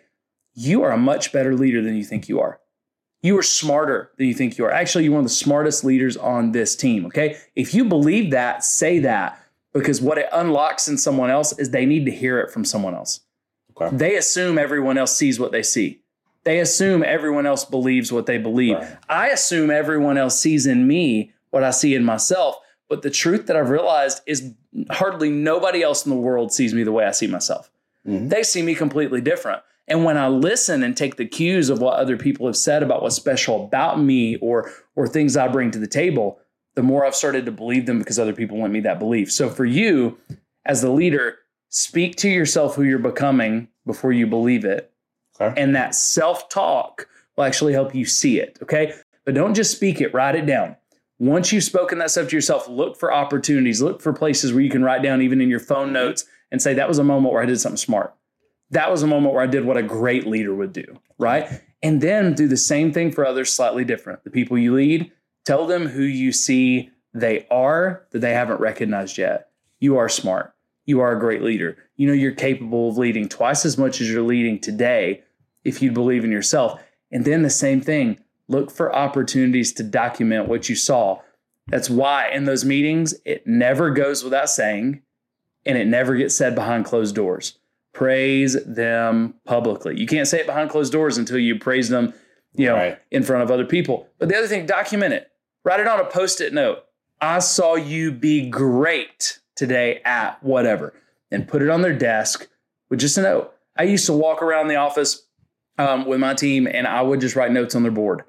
you 0.57 0.83
are 0.83 0.91
a 0.91 0.97
much 0.97 1.31
better 1.31 1.55
leader 1.55 1.83
than 1.83 1.95
you 1.95 2.03
think 2.03 2.27
you 2.27 2.41
are. 2.41 2.59
You 3.21 3.37
are 3.37 3.43
smarter 3.43 4.11
than 4.17 4.25
you 4.25 4.33
think 4.33 4.57
you 4.57 4.65
are. 4.65 4.71
Actually, 4.71 5.03
you're 5.03 5.13
one 5.13 5.19
of 5.19 5.25
the 5.25 5.29
smartest 5.29 5.83
leaders 5.83 6.17
on 6.17 6.51
this 6.51 6.75
team. 6.75 7.05
Okay. 7.05 7.37
If 7.55 7.75
you 7.75 7.85
believe 7.85 8.31
that, 8.31 8.63
say 8.63 8.97
that 8.99 9.39
because 9.71 10.01
what 10.01 10.17
it 10.17 10.27
unlocks 10.33 10.87
in 10.87 10.97
someone 10.97 11.29
else 11.29 11.57
is 11.59 11.69
they 11.69 11.85
need 11.85 12.05
to 12.05 12.11
hear 12.11 12.39
it 12.39 12.49
from 12.49 12.65
someone 12.65 12.95
else. 12.95 13.19
Okay. 13.79 13.95
They 13.95 14.15
assume 14.15 14.57
everyone 14.57 14.97
else 14.97 15.15
sees 15.15 15.39
what 15.39 15.51
they 15.51 15.61
see. 15.61 16.01
They 16.43 16.59
assume 16.59 17.03
everyone 17.03 17.45
else 17.45 17.63
believes 17.63 18.11
what 18.11 18.25
they 18.25 18.39
believe. 18.39 18.77
Right. 18.77 18.97
I 19.07 19.27
assume 19.27 19.69
everyone 19.69 20.17
else 20.17 20.39
sees 20.39 20.65
in 20.65 20.87
me 20.87 21.33
what 21.51 21.63
I 21.63 21.69
see 21.69 21.93
in 21.93 22.03
myself. 22.03 22.55
But 22.89 23.03
the 23.03 23.11
truth 23.11 23.45
that 23.45 23.55
I've 23.55 23.69
realized 23.69 24.21
is 24.25 24.53
hardly 24.89 25.29
nobody 25.29 25.83
else 25.83 26.03
in 26.05 26.09
the 26.09 26.17
world 26.17 26.51
sees 26.51 26.73
me 26.73 26.83
the 26.83 26.91
way 26.91 27.05
I 27.05 27.11
see 27.11 27.27
myself. 27.27 27.69
Mm-hmm. 28.07 28.29
They 28.29 28.41
see 28.41 28.63
me 28.63 28.73
completely 28.73 29.21
different. 29.21 29.61
And 29.87 30.03
when 30.03 30.17
I 30.17 30.27
listen 30.27 30.83
and 30.83 30.95
take 30.97 31.15
the 31.15 31.25
cues 31.25 31.69
of 31.69 31.79
what 31.79 31.97
other 31.97 32.17
people 32.17 32.45
have 32.45 32.57
said 32.57 32.83
about 32.83 33.01
what's 33.01 33.15
special 33.15 33.65
about 33.65 33.99
me 33.99 34.35
or 34.37 34.71
or 34.95 35.07
things 35.07 35.37
I 35.37 35.47
bring 35.47 35.71
to 35.71 35.79
the 35.79 35.87
table, 35.87 36.39
the 36.75 36.83
more 36.83 37.05
I've 37.05 37.15
started 37.15 37.45
to 37.45 37.51
believe 37.51 37.85
them 37.85 37.99
because 37.99 38.19
other 38.19 38.33
people 38.33 38.57
want 38.57 38.73
me 38.73 38.81
that 38.81 38.99
belief. 38.99 39.31
So 39.31 39.49
for 39.49 39.65
you 39.65 40.17
as 40.65 40.81
the 40.81 40.91
leader, 40.91 41.37
speak 41.69 42.15
to 42.17 42.29
yourself 42.29 42.75
who 42.75 42.83
you're 42.83 42.99
becoming 42.99 43.69
before 43.85 44.11
you 44.11 44.27
believe 44.27 44.65
it. 44.65 44.91
Okay. 45.39 45.59
And 45.59 45.75
that 45.75 45.95
self 45.95 46.49
talk 46.49 47.07
will 47.35 47.45
actually 47.45 47.73
help 47.73 47.95
you 47.95 48.05
see 48.05 48.39
it. 48.39 48.57
Okay. 48.61 48.93
But 49.25 49.35
don't 49.35 49.53
just 49.53 49.71
speak 49.71 50.01
it, 50.01 50.13
write 50.13 50.35
it 50.35 50.45
down. 50.45 50.75
Once 51.19 51.51
you've 51.51 51.63
spoken 51.63 51.97
that 51.97 52.11
stuff 52.11 52.29
to 52.29 52.35
yourself, 52.35 52.67
look 52.69 52.97
for 52.97 53.11
opportunities, 53.11 53.81
look 53.81 54.01
for 54.01 54.13
places 54.13 54.53
where 54.53 54.61
you 54.61 54.69
can 54.69 54.83
write 54.83 55.01
down, 55.01 55.21
even 55.21 55.41
in 55.41 55.49
your 55.49 55.59
phone 55.59 55.87
mm-hmm. 55.87 55.93
notes, 55.93 56.25
and 56.51 56.61
say, 56.61 56.73
that 56.73 56.87
was 56.87 56.99
a 56.99 57.03
moment 57.03 57.33
where 57.33 57.41
I 57.41 57.45
did 57.45 57.59
something 57.59 57.77
smart. 57.77 58.13
That 58.71 58.91
was 58.91 59.03
a 59.03 59.07
moment 59.07 59.33
where 59.33 59.43
I 59.43 59.47
did 59.47 59.65
what 59.65 59.77
a 59.77 59.83
great 59.83 60.27
leader 60.27 60.53
would 60.53 60.73
do. 60.73 60.99
Right. 61.17 61.61
And 61.81 62.01
then 62.01 62.33
do 62.33 62.47
the 62.47 62.57
same 62.57 62.91
thing 62.91 63.11
for 63.11 63.25
others 63.25 63.53
slightly 63.53 63.85
different. 63.85 64.23
The 64.23 64.29
people 64.29 64.57
you 64.57 64.73
lead, 64.73 65.11
tell 65.45 65.67
them 65.67 65.87
who 65.87 66.03
you 66.03 66.31
see 66.31 66.91
they 67.13 67.47
are 67.49 68.05
that 68.11 68.19
they 68.19 68.33
haven't 68.33 68.59
recognized 68.59 69.17
yet. 69.17 69.49
You 69.79 69.97
are 69.97 70.09
smart. 70.09 70.53
You 70.85 71.01
are 71.01 71.15
a 71.15 71.19
great 71.19 71.41
leader. 71.41 71.77
You 71.95 72.07
know 72.07 72.13
you're 72.13 72.31
capable 72.31 72.89
of 72.89 72.97
leading 72.97 73.27
twice 73.27 73.65
as 73.65 73.77
much 73.77 74.01
as 74.01 74.09
you're 74.09 74.21
leading 74.21 74.59
today 74.59 75.23
if 75.63 75.81
you 75.81 75.91
believe 75.91 76.23
in 76.23 76.31
yourself. 76.31 76.81
And 77.11 77.25
then 77.25 77.41
the 77.41 77.49
same 77.49 77.81
thing, 77.81 78.19
look 78.47 78.71
for 78.71 78.95
opportunities 78.95 79.73
to 79.73 79.83
document 79.83 80.47
what 80.47 80.69
you 80.69 80.75
saw. 80.75 81.21
That's 81.67 81.89
why 81.89 82.29
in 82.29 82.45
those 82.45 82.63
meetings, 82.63 83.13
it 83.25 83.45
never 83.45 83.91
goes 83.91 84.23
without 84.23 84.49
saying 84.49 85.01
and 85.65 85.77
it 85.77 85.87
never 85.87 86.15
gets 86.15 86.35
said 86.35 86.55
behind 86.55 86.85
closed 86.85 87.15
doors. 87.15 87.59
Praise 87.97 88.55
them 88.63 89.33
publicly. 89.43 89.99
You 89.99 90.05
can't 90.05 90.27
say 90.27 90.39
it 90.39 90.45
behind 90.45 90.69
closed 90.69 90.91
doors 90.91 91.17
until 91.17 91.39
you 91.39 91.57
praise 91.57 91.89
them, 91.89 92.13
you 92.53 92.67
know, 92.67 92.75
Right. 92.75 92.99
in 93.09 93.23
front 93.23 93.41
of 93.41 93.49
other 93.49 93.65
people. 93.65 94.07
But 94.19 94.29
the 94.29 94.37
other 94.37 94.45
thing, 94.45 94.67
document 94.67 95.15
it. 95.15 95.31
Write 95.65 95.79
it 95.79 95.87
on 95.87 95.99
a 95.99 96.03
post-it 96.05 96.53
note. 96.53 96.83
I 97.19 97.39
saw 97.39 97.73
you 97.73 98.11
be 98.11 98.47
great 98.51 99.39
today 99.55 99.99
at 100.05 100.37
whatever, 100.43 100.93
and 101.31 101.47
put 101.47 101.63
it 101.63 101.69
on 101.71 101.81
their 101.81 101.91
desk 101.97 102.47
with 102.91 102.99
just 102.99 103.17
a 103.17 103.23
note. 103.23 103.51
I 103.75 103.81
used 103.83 104.05
to 104.05 104.13
walk 104.13 104.43
around 104.43 104.67
the 104.67 104.75
office 104.75 105.23
um, 105.79 106.05
with 106.05 106.19
my 106.19 106.35
team, 106.35 106.67
and 106.71 106.85
I 106.85 107.01
would 107.01 107.19
just 107.19 107.35
write 107.35 107.51
notes 107.51 107.73
on 107.73 107.81
their 107.81 107.91
board. 107.91 108.21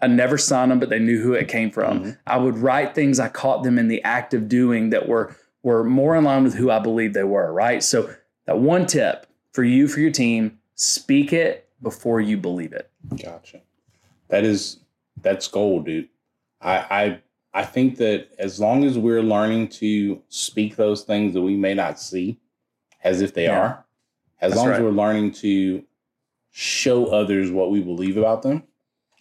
I 0.00 0.06
never 0.06 0.38
signed 0.38 0.70
them, 0.70 0.78
but 0.78 0.88
they 0.88 1.00
knew 1.00 1.20
who 1.20 1.32
it 1.32 1.48
came 1.48 1.72
from. 1.72 2.04
Mhm. 2.04 2.18
I 2.28 2.36
would 2.36 2.58
write 2.58 2.94
things 2.94 3.18
I 3.18 3.26
caught 3.28 3.64
them 3.64 3.76
in 3.76 3.88
the 3.88 4.04
act 4.04 4.34
of 4.34 4.48
doing 4.48 4.90
that 4.90 5.08
were 5.08 5.34
were 5.64 5.82
more 5.82 6.14
in 6.14 6.22
line 6.22 6.44
with 6.44 6.54
who 6.54 6.70
I 6.70 6.78
believed 6.78 7.14
they 7.14 7.24
were. 7.24 7.52
Right. 7.52 7.82
So 7.82 8.08
that 8.46 8.58
one 8.58 8.86
tip 8.86 9.26
for 9.52 9.62
you 9.64 9.86
for 9.88 10.00
your 10.00 10.10
team: 10.10 10.58
speak 10.74 11.32
it 11.32 11.68
before 11.82 12.20
you 12.20 12.36
believe 12.36 12.72
it. 12.72 12.90
Gotcha. 13.22 13.60
That 14.28 14.44
is 14.44 14.78
that's 15.22 15.46
gold, 15.48 15.86
dude. 15.86 16.08
I 16.60 16.76
I 17.54 17.60
I 17.60 17.64
think 17.64 17.96
that 17.98 18.28
as 18.38 18.58
long 18.60 18.84
as 18.84 18.98
we're 18.98 19.22
learning 19.22 19.68
to 19.68 20.22
speak 20.28 20.76
those 20.76 21.02
things 21.04 21.34
that 21.34 21.42
we 21.42 21.56
may 21.56 21.74
not 21.74 21.98
see 22.00 22.38
as 23.04 23.20
if 23.22 23.34
they 23.34 23.44
Yeah. 23.44 23.58
are, 23.60 23.84
as 24.40 24.52
That's 24.52 24.62
long 24.62 24.72
as 24.72 24.80
we're 24.80 24.90
learning 24.90 25.32
to 25.32 25.84
show 26.50 27.06
others 27.06 27.50
what 27.50 27.70
we 27.70 27.80
believe 27.80 28.16
about 28.16 28.42
them, 28.42 28.62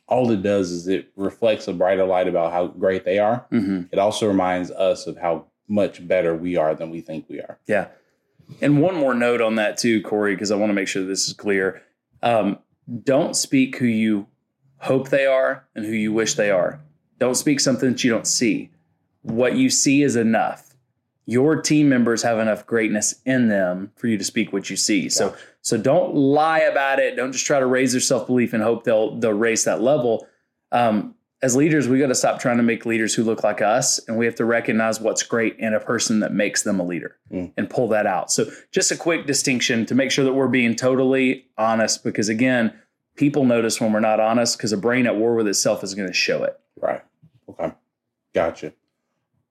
all 0.07 0.29
it 0.31 0.41
does 0.41 0.71
is 0.71 0.87
it 0.87 1.11
reflects 1.15 1.67
a 1.67 1.73
brighter 1.73 2.05
light 2.05 2.27
about 2.27 2.51
how 2.51 2.67
great 2.67 3.05
they 3.05 3.19
are. 3.19 3.45
Mm-hmm. 3.51 3.83
It 3.91 3.99
also 3.99 4.27
reminds 4.27 4.71
us 4.71 5.07
of 5.07 5.17
how 5.17 5.45
much 5.67 6.05
better 6.07 6.35
we 6.35 6.57
are 6.57 6.75
than 6.75 6.89
we 6.89 7.01
think 7.01 7.27
we 7.29 7.39
are. 7.39 7.57
Yeah. 7.67 7.87
And 8.61 8.81
one 8.81 8.95
more 8.95 9.13
note 9.13 9.41
on 9.41 9.55
that 9.55 9.77
too, 9.77 10.01
Corey, 10.01 10.35
because 10.35 10.51
I 10.51 10.55
want 10.55 10.69
to 10.69 10.73
make 10.73 10.87
sure 10.87 11.03
this 11.03 11.27
is 11.27 11.33
clear. 11.33 11.81
Um, 12.21 12.59
don't 13.03 13.35
speak 13.35 13.77
who 13.77 13.85
you 13.85 14.27
hope 14.79 15.09
they 15.09 15.25
are 15.25 15.65
and 15.75 15.85
who 15.85 15.91
you 15.91 16.13
wish 16.13 16.35
they 16.35 16.51
are. 16.51 16.79
Don't 17.19 17.35
speak 17.35 17.59
something 17.59 17.91
that 17.91 18.03
you 18.03 18.11
don't 18.11 18.27
see. 18.27 18.69
What 19.21 19.55
you 19.55 19.69
see 19.69 20.03
is 20.03 20.15
enough. 20.15 20.75
Your 21.25 21.59
team 21.59 21.89
members 21.89 22.21
have 22.21 22.37
enough 22.37 22.67
greatness 22.67 23.15
in 23.25 23.47
them 23.47 23.91
for 23.95 24.07
you 24.07 24.17
to 24.17 24.23
speak 24.23 24.53
what 24.53 24.69
you 24.69 24.75
see. 24.75 25.09
So 25.09 25.35
so 25.61 25.77
don't 25.77 26.13
lie 26.13 26.59
about 26.59 26.99
it. 26.99 27.15
Don't 27.15 27.31
just 27.31 27.47
try 27.47 27.59
to 27.59 27.65
raise 27.65 27.93
their 27.93 28.01
self 28.01 28.27
belief 28.27 28.53
and 28.53 28.61
hope 28.61 28.83
they'll 28.83 29.15
they'll 29.15 29.31
raise 29.31 29.63
that 29.63 29.81
level. 29.81 30.27
Um, 30.71 31.14
as 31.41 31.55
leaders, 31.55 31.87
we 31.87 31.99
got 31.99 32.07
to 32.07 32.15
stop 32.15 32.39
trying 32.39 32.57
to 32.57 32.63
make 32.63 32.85
leaders 32.85 33.13
who 33.13 33.23
look 33.23 33.43
like 33.43 33.61
us, 33.61 33.99
and 34.07 34.17
we 34.17 34.25
have 34.25 34.35
to 34.35 34.45
recognize 34.45 34.99
what's 34.99 35.21
great 35.23 35.55
in 35.59 35.73
a 35.73 35.79
person 35.79 36.21
that 36.21 36.33
makes 36.33 36.63
them 36.63 36.79
a 36.79 36.83
leader 36.83 37.17
Mm. 37.31 37.51
and 37.57 37.69
pull 37.69 37.87
that 37.89 38.05
out. 38.07 38.31
So, 38.31 38.45
just 38.71 38.91
a 38.91 38.95
quick 38.97 39.25
distinction 39.27 39.85
to 39.87 39.95
make 39.95 40.11
sure 40.11 40.23
that 40.25 40.33
we're 40.33 40.47
being 40.47 40.75
totally 40.75 41.45
honest, 41.57 42.03
because 42.03 42.29
again, 42.29 42.73
people 43.15 43.45
notice 43.45 43.79
when 43.79 43.91
we're 43.93 43.99
not 43.99 44.19
honest 44.19 44.57
because 44.57 44.71
a 44.71 44.77
brain 44.77 45.05
at 45.07 45.15
war 45.17 45.35
with 45.35 45.47
itself 45.47 45.83
is 45.83 45.93
going 45.93 46.07
to 46.07 46.13
show 46.13 46.43
it. 46.43 46.59
Right. 46.81 47.01
Okay. 47.49 47.71
Gotcha. 48.33 48.73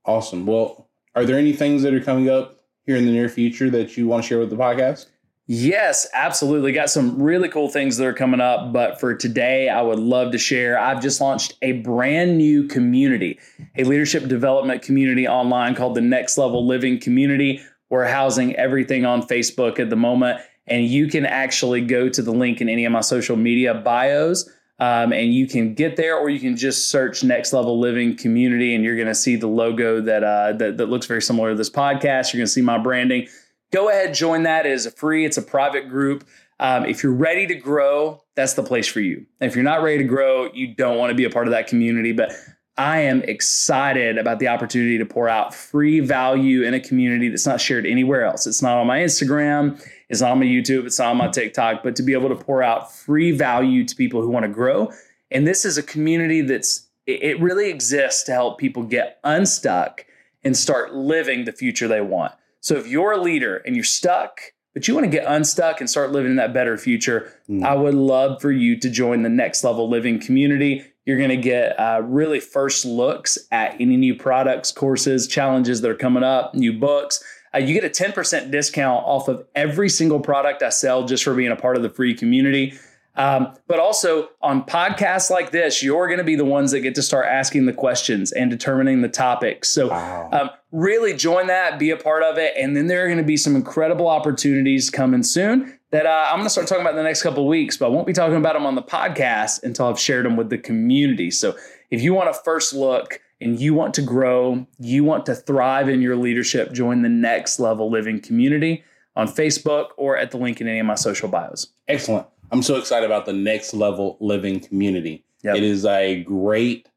Awesome. 0.05 0.47
Well, 0.47 0.89
are 1.15 1.25
there 1.25 1.39
any 1.39 1.53
things 1.53 1.83
that 1.83 1.95
are 1.95 2.01
coming 2.01 2.29
up 2.29 2.61
here 2.87 2.97
in 2.97 3.07
the 3.07 3.13
near 3.13 3.29
future 3.29 3.71
that 3.71 3.97
you 3.97 4.07
want 4.07 4.23
to 4.25 4.29
share 4.29 4.39
with 4.39 4.51
the 4.51 4.57
podcast? 4.57 5.07
Yes, 5.47 6.07
absolutely. 6.15 6.73
Got 6.73 6.89
some 6.89 7.21
really 7.21 7.51
cool 7.51 7.69
things 7.69 7.99
that 7.99 8.07
are 8.07 8.15
coming 8.15 8.41
up. 8.41 8.73
But 8.73 8.99
for 8.99 9.15
today, 9.15 9.69
I 9.69 9.83
would 9.83 9.99
love 9.99 10.33
to 10.33 10.39
share. 10.39 10.79
I've 10.79 11.03
just 11.03 11.21
launched 11.21 11.55
a 11.61 11.73
brand 11.73 12.39
new 12.39 12.67
community, 12.67 13.39
a 13.77 13.85
leadership 13.85 14.27
development 14.27 14.81
community 14.81 15.29
online 15.29 15.75
called 15.75 15.97
the 15.97 16.01
Next 16.01 16.39
Level 16.39 16.67
Living 16.67 16.99
Community. 16.99 17.61
We're 17.91 18.07
housing 18.07 18.57
everything 18.57 19.05
on 19.05 19.23
Facebook 19.23 19.79
at 19.79 19.91
the 19.91 19.97
moment. 19.97 20.41
And 20.67 20.87
you 20.87 21.09
can 21.09 21.27
actually 21.27 21.83
go 21.83 22.09
to 22.09 22.23
the 22.23 22.33
link 22.33 22.63
in 22.63 22.71
any 22.71 22.87
of 22.87 22.93
my 22.93 23.03
social 23.03 23.37
media 23.37 23.75
bios. 23.75 24.49
Um, 24.81 25.13
and 25.13 25.33
you 25.33 25.47
can 25.47 25.75
get 25.75 25.97
there, 25.97 26.17
or 26.17 26.31
you 26.31 26.41
can 26.41 26.57
just 26.57 26.91
search 26.91 27.23
Next 27.23 27.53
Level 27.53 27.79
Living 27.79 28.17
Community, 28.17 28.75
and 28.75 28.83
you're 28.83 28.97
going 28.97 29.07
to 29.07 29.15
see 29.15 29.37
the 29.37 29.47
logo 29.47 30.01
that, 30.01 30.25
uh, 30.25 30.53
that 30.55 30.79
that 30.79 30.87
looks 30.87 31.07
very 31.07 31.23
similar 31.23 31.51
to 31.51 31.55
this 31.55 31.71
podcast. 31.71 32.33
You're 32.33 32.41
going 32.41 32.47
to 32.47 32.53
see 32.53 32.61
my 32.61 32.79
branding 32.79 33.29
go 33.73 33.89
ahead 33.89 34.15
join 34.15 34.45
that. 34.45 34.67
It 34.67 34.73
is 34.73 34.87
a 34.87 34.91
free 34.91 35.25
it's 35.25 35.37
a 35.37 35.43
private 35.43 35.89
group. 35.89 36.25
Um, 36.61 36.85
if 36.87 37.03
you're 37.03 37.13
ready 37.13 37.47
to 37.49 37.55
grow 37.55 38.23
that's 38.37 38.55
the 38.55 38.63
place 38.63 38.87
for 38.87 39.01
you. 39.01 39.27
And 39.41 39.51
if 39.51 39.57
you're 39.57 39.65
not 39.65 39.83
ready 39.83 39.99
to 39.99 40.05
grow 40.05 40.51
you 40.53 40.75
don't 40.75 40.99
want 40.99 41.11
to 41.11 41.15
be 41.15 41.25
a 41.25 41.31
part 41.31 41.47
of 41.47 41.53
that 41.53 41.67
community 41.67 42.13
but 42.13 42.33
i 42.77 42.99
am 42.99 43.23
excited 43.23 44.19
about 44.19 44.41
the 44.41 44.49
opportunity 44.49 44.99
to 44.99 45.07
pour 45.07 45.29
out 45.29 45.55
free 45.55 46.01
value 46.01 46.63
in 46.63 46.75
a 46.75 46.81
community 46.81 47.29
that's 47.29 47.47
not 47.47 47.61
shared 47.61 47.87
anywhere 47.87 48.25
else. 48.25 48.47
It's 48.47 48.63
not 48.63 48.79
on 48.79 48.87
my 48.87 48.99
instagram 48.99 49.85
it's 50.09 50.21
not 50.21 50.33
on 50.33 50.39
my 50.39 50.47
youtube 50.47 50.87
it's 50.87 50.99
not 50.99 51.09
on 51.09 51.17
my 51.17 51.29
tiktok 51.29 51.83
but 51.83 51.97
to 51.97 52.03
be 52.03 52.13
able 52.13 52.29
to 52.29 52.37
pour 52.37 52.63
out 52.63 52.93
free 52.93 53.33
value 53.33 53.85
to 53.85 53.97
people 53.97 54.23
who 54.23 54.29
want 54.29 54.45
to 54.45 54.53
grow. 54.53 54.93
And 55.31 55.47
this 55.47 55.65
is 55.65 55.77
a 55.77 55.83
community 55.83 56.41
that's 56.41 56.89
it 57.07 57.23
it 57.23 57.41
really 57.41 57.69
exists 57.71 58.23
to 58.25 58.33
help 58.33 58.59
people 58.59 58.83
get 58.83 59.19
unstuck 59.25 60.07
and 60.45 60.57
start 60.57 60.95
living 60.95 61.45
the 61.45 61.53
future 61.53 61.89
they 61.89 62.01
want 62.01 62.33
so 62.65 62.77
if 62.77 62.87
you're 62.87 63.13
a 63.13 63.21
leader 63.21 63.59
and 63.67 63.77
you're 63.77 63.85
stuck, 63.85 64.41
but 64.73 64.89
you 64.89 64.95
want 64.95 65.05
to 65.05 65.11
get 65.11 65.27
unstuck 65.27 65.81
and 65.81 65.91
start 65.91 66.13
living 66.13 66.31
in 66.31 66.37
that 66.37 66.55
better 66.55 66.79
future, 66.79 67.31
Mm. 67.49 67.63
I 67.63 67.75
would 67.75 67.93
love 67.93 68.41
for 68.41 68.51
you 68.51 68.81
to 68.81 68.89
join 68.89 69.23
the 69.23 69.29
Next 69.29 69.63
Level 69.63 69.87
Living 69.87 70.19
community. 70.19 70.83
You're 71.05 71.19
going 71.19 71.29
to 71.29 71.37
get 71.37 71.79
uh, 71.79 72.01
really 72.03 72.41
first 72.41 72.87
looks 72.87 73.37
at 73.53 73.75
any 73.79 73.99
new 73.99 74.15
products, 74.15 74.73
courses, 74.73 75.27
challenges 75.29 75.83
that 75.83 75.91
are 75.91 75.95
coming 75.95 76.23
up, 76.23 76.55
new 76.55 76.73
books. 76.73 77.23
Uh, 77.55 77.59
you 77.59 77.79
get 77.79 77.85
a 77.85 77.91
10% 77.91 78.51
discount 78.51 79.05
off 79.05 79.29
of 79.29 79.45
every 79.55 79.91
single 79.91 80.21
product 80.21 80.63
I 80.63 80.71
sell 80.71 81.05
just 81.05 81.23
for 81.23 81.35
being 81.35 81.53
a 81.53 81.57
part 81.57 81.77
of 81.77 81.83
the 81.83 81.91
free 81.91 82.15
community. 82.15 82.73
Um, 83.17 83.55
but 83.69 83.79
also 83.79 84.31
on 84.43 84.65
podcasts 84.65 85.31
like 85.31 85.53
this, 85.53 85.83
you're 85.83 86.07
going 86.09 86.19
to 86.19 86.25
be 86.25 86.35
the 86.35 86.45
ones 86.45 86.73
that 86.73 86.81
get 86.81 86.97
to 86.97 87.03
start 87.03 87.27
asking 87.27 87.67
the 87.67 87.73
questions 87.73 88.33
and 88.33 88.51
determining 88.51 89.03
the 89.03 89.09
topics. 89.09 89.71
So 89.71 89.89
Wow. 89.91 90.31
um, 90.33 90.51
really 90.73 91.15
join 91.15 91.47
that, 91.47 91.79
be 91.79 91.91
a 91.91 91.97
part 91.97 92.25
of 92.25 92.39
it, 92.39 92.55
and 92.59 92.77
then 92.77 92.89
there 92.89 93.05
are 93.05 93.07
going 93.07 93.19
to 93.19 93.25
be 93.25 93.37
some 93.37 93.55
incredible 93.55 94.09
opportunities 94.09 94.91
coming 94.91 95.23
soon 95.23 95.79
that 95.93 96.07
uh, 96.07 96.27
I'm 96.29 96.39
going 96.39 96.47
to 96.47 96.51
start 96.51 96.67
talking 96.67 96.81
about 96.83 96.91
in 96.91 96.97
the 96.97 97.05
next 97.05 97.23
couple 97.23 97.45
of 97.45 97.49
weeks. 97.49 97.77
But 97.77 97.87
I 97.87 97.89
won't 97.91 98.07
be 98.09 98.13
talking 98.13 98.35
about 98.37 98.55
them 98.55 98.67
on 98.67 98.75
the 98.75 98.83
podcast 98.83 99.63
until 99.63 99.87
I've 99.87 100.01
shared 100.01 100.27
them 100.27 100.37
with 100.37 100.51
the 100.51 100.59
community. 100.59 101.31
So 101.31 101.57
if 101.93 102.03
you 102.03 102.15
want 102.15 102.31
a 102.31 102.35
first 102.35 102.73
look 102.75 103.21
and 103.41 103.61
you 103.61 103.75
want 103.75 103.95
to 103.95 104.03
grow, 104.03 104.67
you 104.81 105.05
want 105.05 105.25
to 105.27 105.37
thrive 105.37 105.89
in 105.89 106.03
your 106.03 106.17
leadership, 106.17 106.73
join 106.73 107.03
the 107.03 107.09
Next 107.09 107.61
Level 107.61 107.89
Living 107.89 108.21
community 108.21 108.83
on 109.15 109.29
Facebook 109.29 109.91
or 109.97 110.17
at 110.17 110.33
the 110.33 110.37
link 110.37 110.61
in 110.61 110.67
any 110.67 110.81
of 110.81 110.87
my 110.87 110.97
social 110.97 111.29
bios. 111.29 111.69
Excellent. 111.87 112.27
I'm 112.55 112.63
so 112.63 112.77
excited 112.77 113.05
about 113.05 113.27
the 113.27 113.33
next 113.33 113.75
level 113.75 114.17
living 114.21 114.61
community. 114.61 115.25
Yep. 115.43 115.57
It 115.57 115.65
is 115.65 115.85
a 115.85 116.23
great 116.23 116.89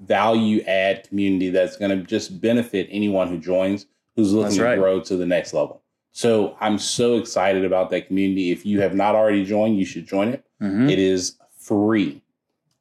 value 0.00 0.60
add 0.66 1.08
community 1.08 1.48
that's 1.48 1.78
going 1.78 1.98
to 1.98 2.04
just 2.04 2.42
benefit 2.42 2.88
anyone 2.90 3.28
who 3.28 3.38
joins 3.38 3.86
who's 4.16 4.34
looking 4.34 4.58
to 4.58 4.76
grow 4.76 5.00
to 5.00 5.16
the 5.16 5.24
next 5.24 5.54
level. 5.54 5.82
So 6.12 6.58
I'm 6.60 6.78
so 6.78 7.16
excited 7.16 7.64
about 7.64 7.88
that 7.88 8.06
community. 8.08 8.50
If 8.50 8.66
you 8.66 8.82
have 8.82 8.94
not 8.94 9.14
already 9.14 9.46
joined, 9.46 9.78
you 9.78 9.86
should 9.86 10.06
join 10.06 10.28
it. 10.28 10.44
Mhm. 10.60 10.90
It 10.90 10.98
is 10.98 11.38
free. 11.56 12.20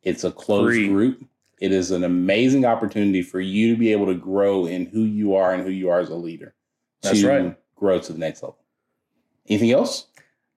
It's 0.04 0.26
a 0.26 0.32
closed 0.32 0.76
Free. 0.76 0.89
group. 0.89 1.24
It 1.62 1.71
is 1.71 1.91
an 1.91 2.04
amazing 2.04 2.65
opportunity 2.65 3.21
for 3.21 3.39
you 3.39 3.74
to 3.74 3.80
be 3.80 3.93
able 3.93 4.08
to 4.08 4.15
grow 4.15 4.65
in 4.65 4.88
who 4.88 5.04
you 5.04 5.34
are 5.36 5.54
and 5.54 5.63
who 5.63 5.69
you 5.69 5.88
are 5.89 6.02
as 6.02 6.10
a 6.10 6.15
leader. 6.15 6.56
That's 7.04 7.24
right. 7.24 7.56
Grow 7.78 8.00
to 8.00 8.12
the 8.12 8.19
next 8.19 8.43
level. 8.43 8.58
Anything 9.47 9.71
else? 9.71 10.08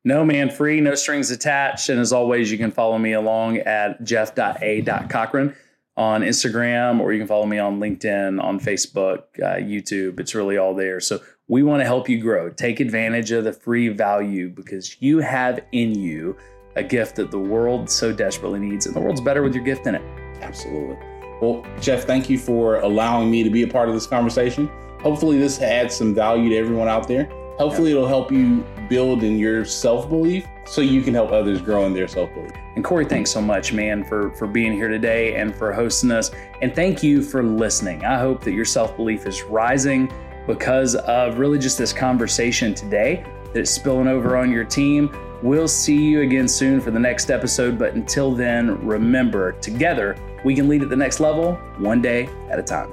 No 0.04 0.24
man 0.24 0.50
free, 0.50 0.80
no 0.80 0.94
strings 0.94 1.30
attached. 1.30 1.88
And 1.88 1.98
as 1.98 2.12
always, 2.12 2.52
you 2.52 2.58
can 2.58 2.70
follow 2.70 2.98
me 2.98 3.12
along 3.12 3.58
at 3.58 4.02
jeff.a.cochran 4.04 5.54
on 5.96 6.22
Instagram, 6.22 7.00
or 7.00 7.12
you 7.12 7.20
can 7.20 7.28
follow 7.28 7.46
me 7.46 7.58
on 7.58 7.78
LinkedIn, 7.78 8.42
on 8.42 8.58
Facebook, 8.58 9.22
uh, 9.40 9.56
YouTube. 9.60 10.18
It's 10.18 10.34
really 10.34 10.58
all 10.58 10.74
there. 10.74 11.00
So 11.00 11.20
We 11.46 11.62
want 11.62 11.80
to 11.80 11.84
help 11.84 12.08
you 12.08 12.18
grow. 12.20 12.48
Take 12.50 12.80
advantage 12.80 13.30
of 13.30 13.44
the 13.44 13.52
free 13.52 13.88
value 13.88 14.48
because 14.48 15.00
you 15.00 15.18
have 15.18 15.60
in 15.72 15.94
you 15.94 16.36
a 16.74 16.82
gift 16.82 17.16
that 17.16 17.30
the 17.30 17.38
world 17.38 17.88
so 17.88 18.12
desperately 18.12 18.58
needs, 18.58 18.86
and 18.86 18.96
the 18.96 19.00
world's 19.00 19.20
better 19.20 19.42
with 19.42 19.54
your 19.54 19.62
gift 19.62 19.86
in 19.86 19.94
it. 19.94 20.02
Absolutely. 20.42 20.96
Well, 21.40 21.64
Jeff, 21.80 22.04
thank 22.04 22.30
you 22.30 22.38
for 22.38 22.80
allowing 22.80 23.30
me 23.30 23.42
to 23.42 23.50
be 23.50 23.62
a 23.62 23.68
part 23.68 23.88
of 23.88 23.94
this 23.94 24.06
conversation. 24.06 24.68
Hopefully, 25.00 25.38
this 25.38 25.60
adds 25.60 25.94
some 25.94 26.14
value 26.14 26.48
to 26.48 26.56
everyone 26.56 26.88
out 26.88 27.06
there. 27.06 27.26
Hopefully, 27.58 27.90
it'll 27.90 28.08
help 28.08 28.32
you 28.32 28.64
build 28.88 29.22
in 29.22 29.38
your 29.38 29.64
self 29.64 30.08
belief 30.08 30.46
so 30.66 30.80
you 30.80 31.02
can 31.02 31.14
help 31.14 31.32
others 31.32 31.60
grow 31.60 31.86
in 31.86 31.92
their 31.92 32.08
self 32.08 32.32
belief. 32.34 32.52
And 32.76 32.84
Corey, 32.84 33.04
thanks 33.04 33.30
so 33.30 33.40
much, 33.40 33.72
man, 33.72 34.04
for 34.04 34.30
for 34.32 34.46
being 34.46 34.72
here 34.72 34.88
today 34.88 35.36
and 35.36 35.54
for 35.54 35.72
hosting 35.72 36.10
us. 36.10 36.30
And 36.62 36.74
thank 36.74 37.02
you 37.02 37.22
for 37.22 37.42
listening. 37.42 38.04
I 38.04 38.18
hope 38.18 38.42
that 38.44 38.52
your 38.52 38.64
self 38.64 38.96
belief 38.96 39.26
is 39.26 39.42
rising 39.42 40.12
because 40.46 40.94
of 40.94 41.38
really 41.38 41.58
just 41.58 41.78
this 41.78 41.92
conversation 41.92 42.74
today 42.74 43.24
that 43.52 43.60
it's 43.60 43.70
spilling 43.70 44.08
over 44.08 44.36
on 44.36 44.50
your 44.50 44.64
team. 44.64 45.14
We'll 45.42 45.68
see 45.68 45.96
you 45.96 46.22
again 46.22 46.48
soon 46.48 46.80
for 46.80 46.90
the 46.90 46.98
next 46.98 47.30
episode. 47.30 47.78
But 47.78 47.94
until 47.94 48.32
then, 48.32 48.84
remember, 48.84 49.52
together 49.52 50.16
we 50.44 50.54
can 50.54 50.68
lead 50.68 50.82
at 50.82 50.90
the 50.90 50.96
next 50.96 51.20
level, 51.20 51.54
one 51.78 52.02
day 52.02 52.28
at 52.50 52.58
a 52.58 52.62
time. 52.62 52.90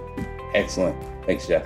Excellent. 0.53 1.01
Thanks, 1.25 1.47
Jeff. 1.47 1.65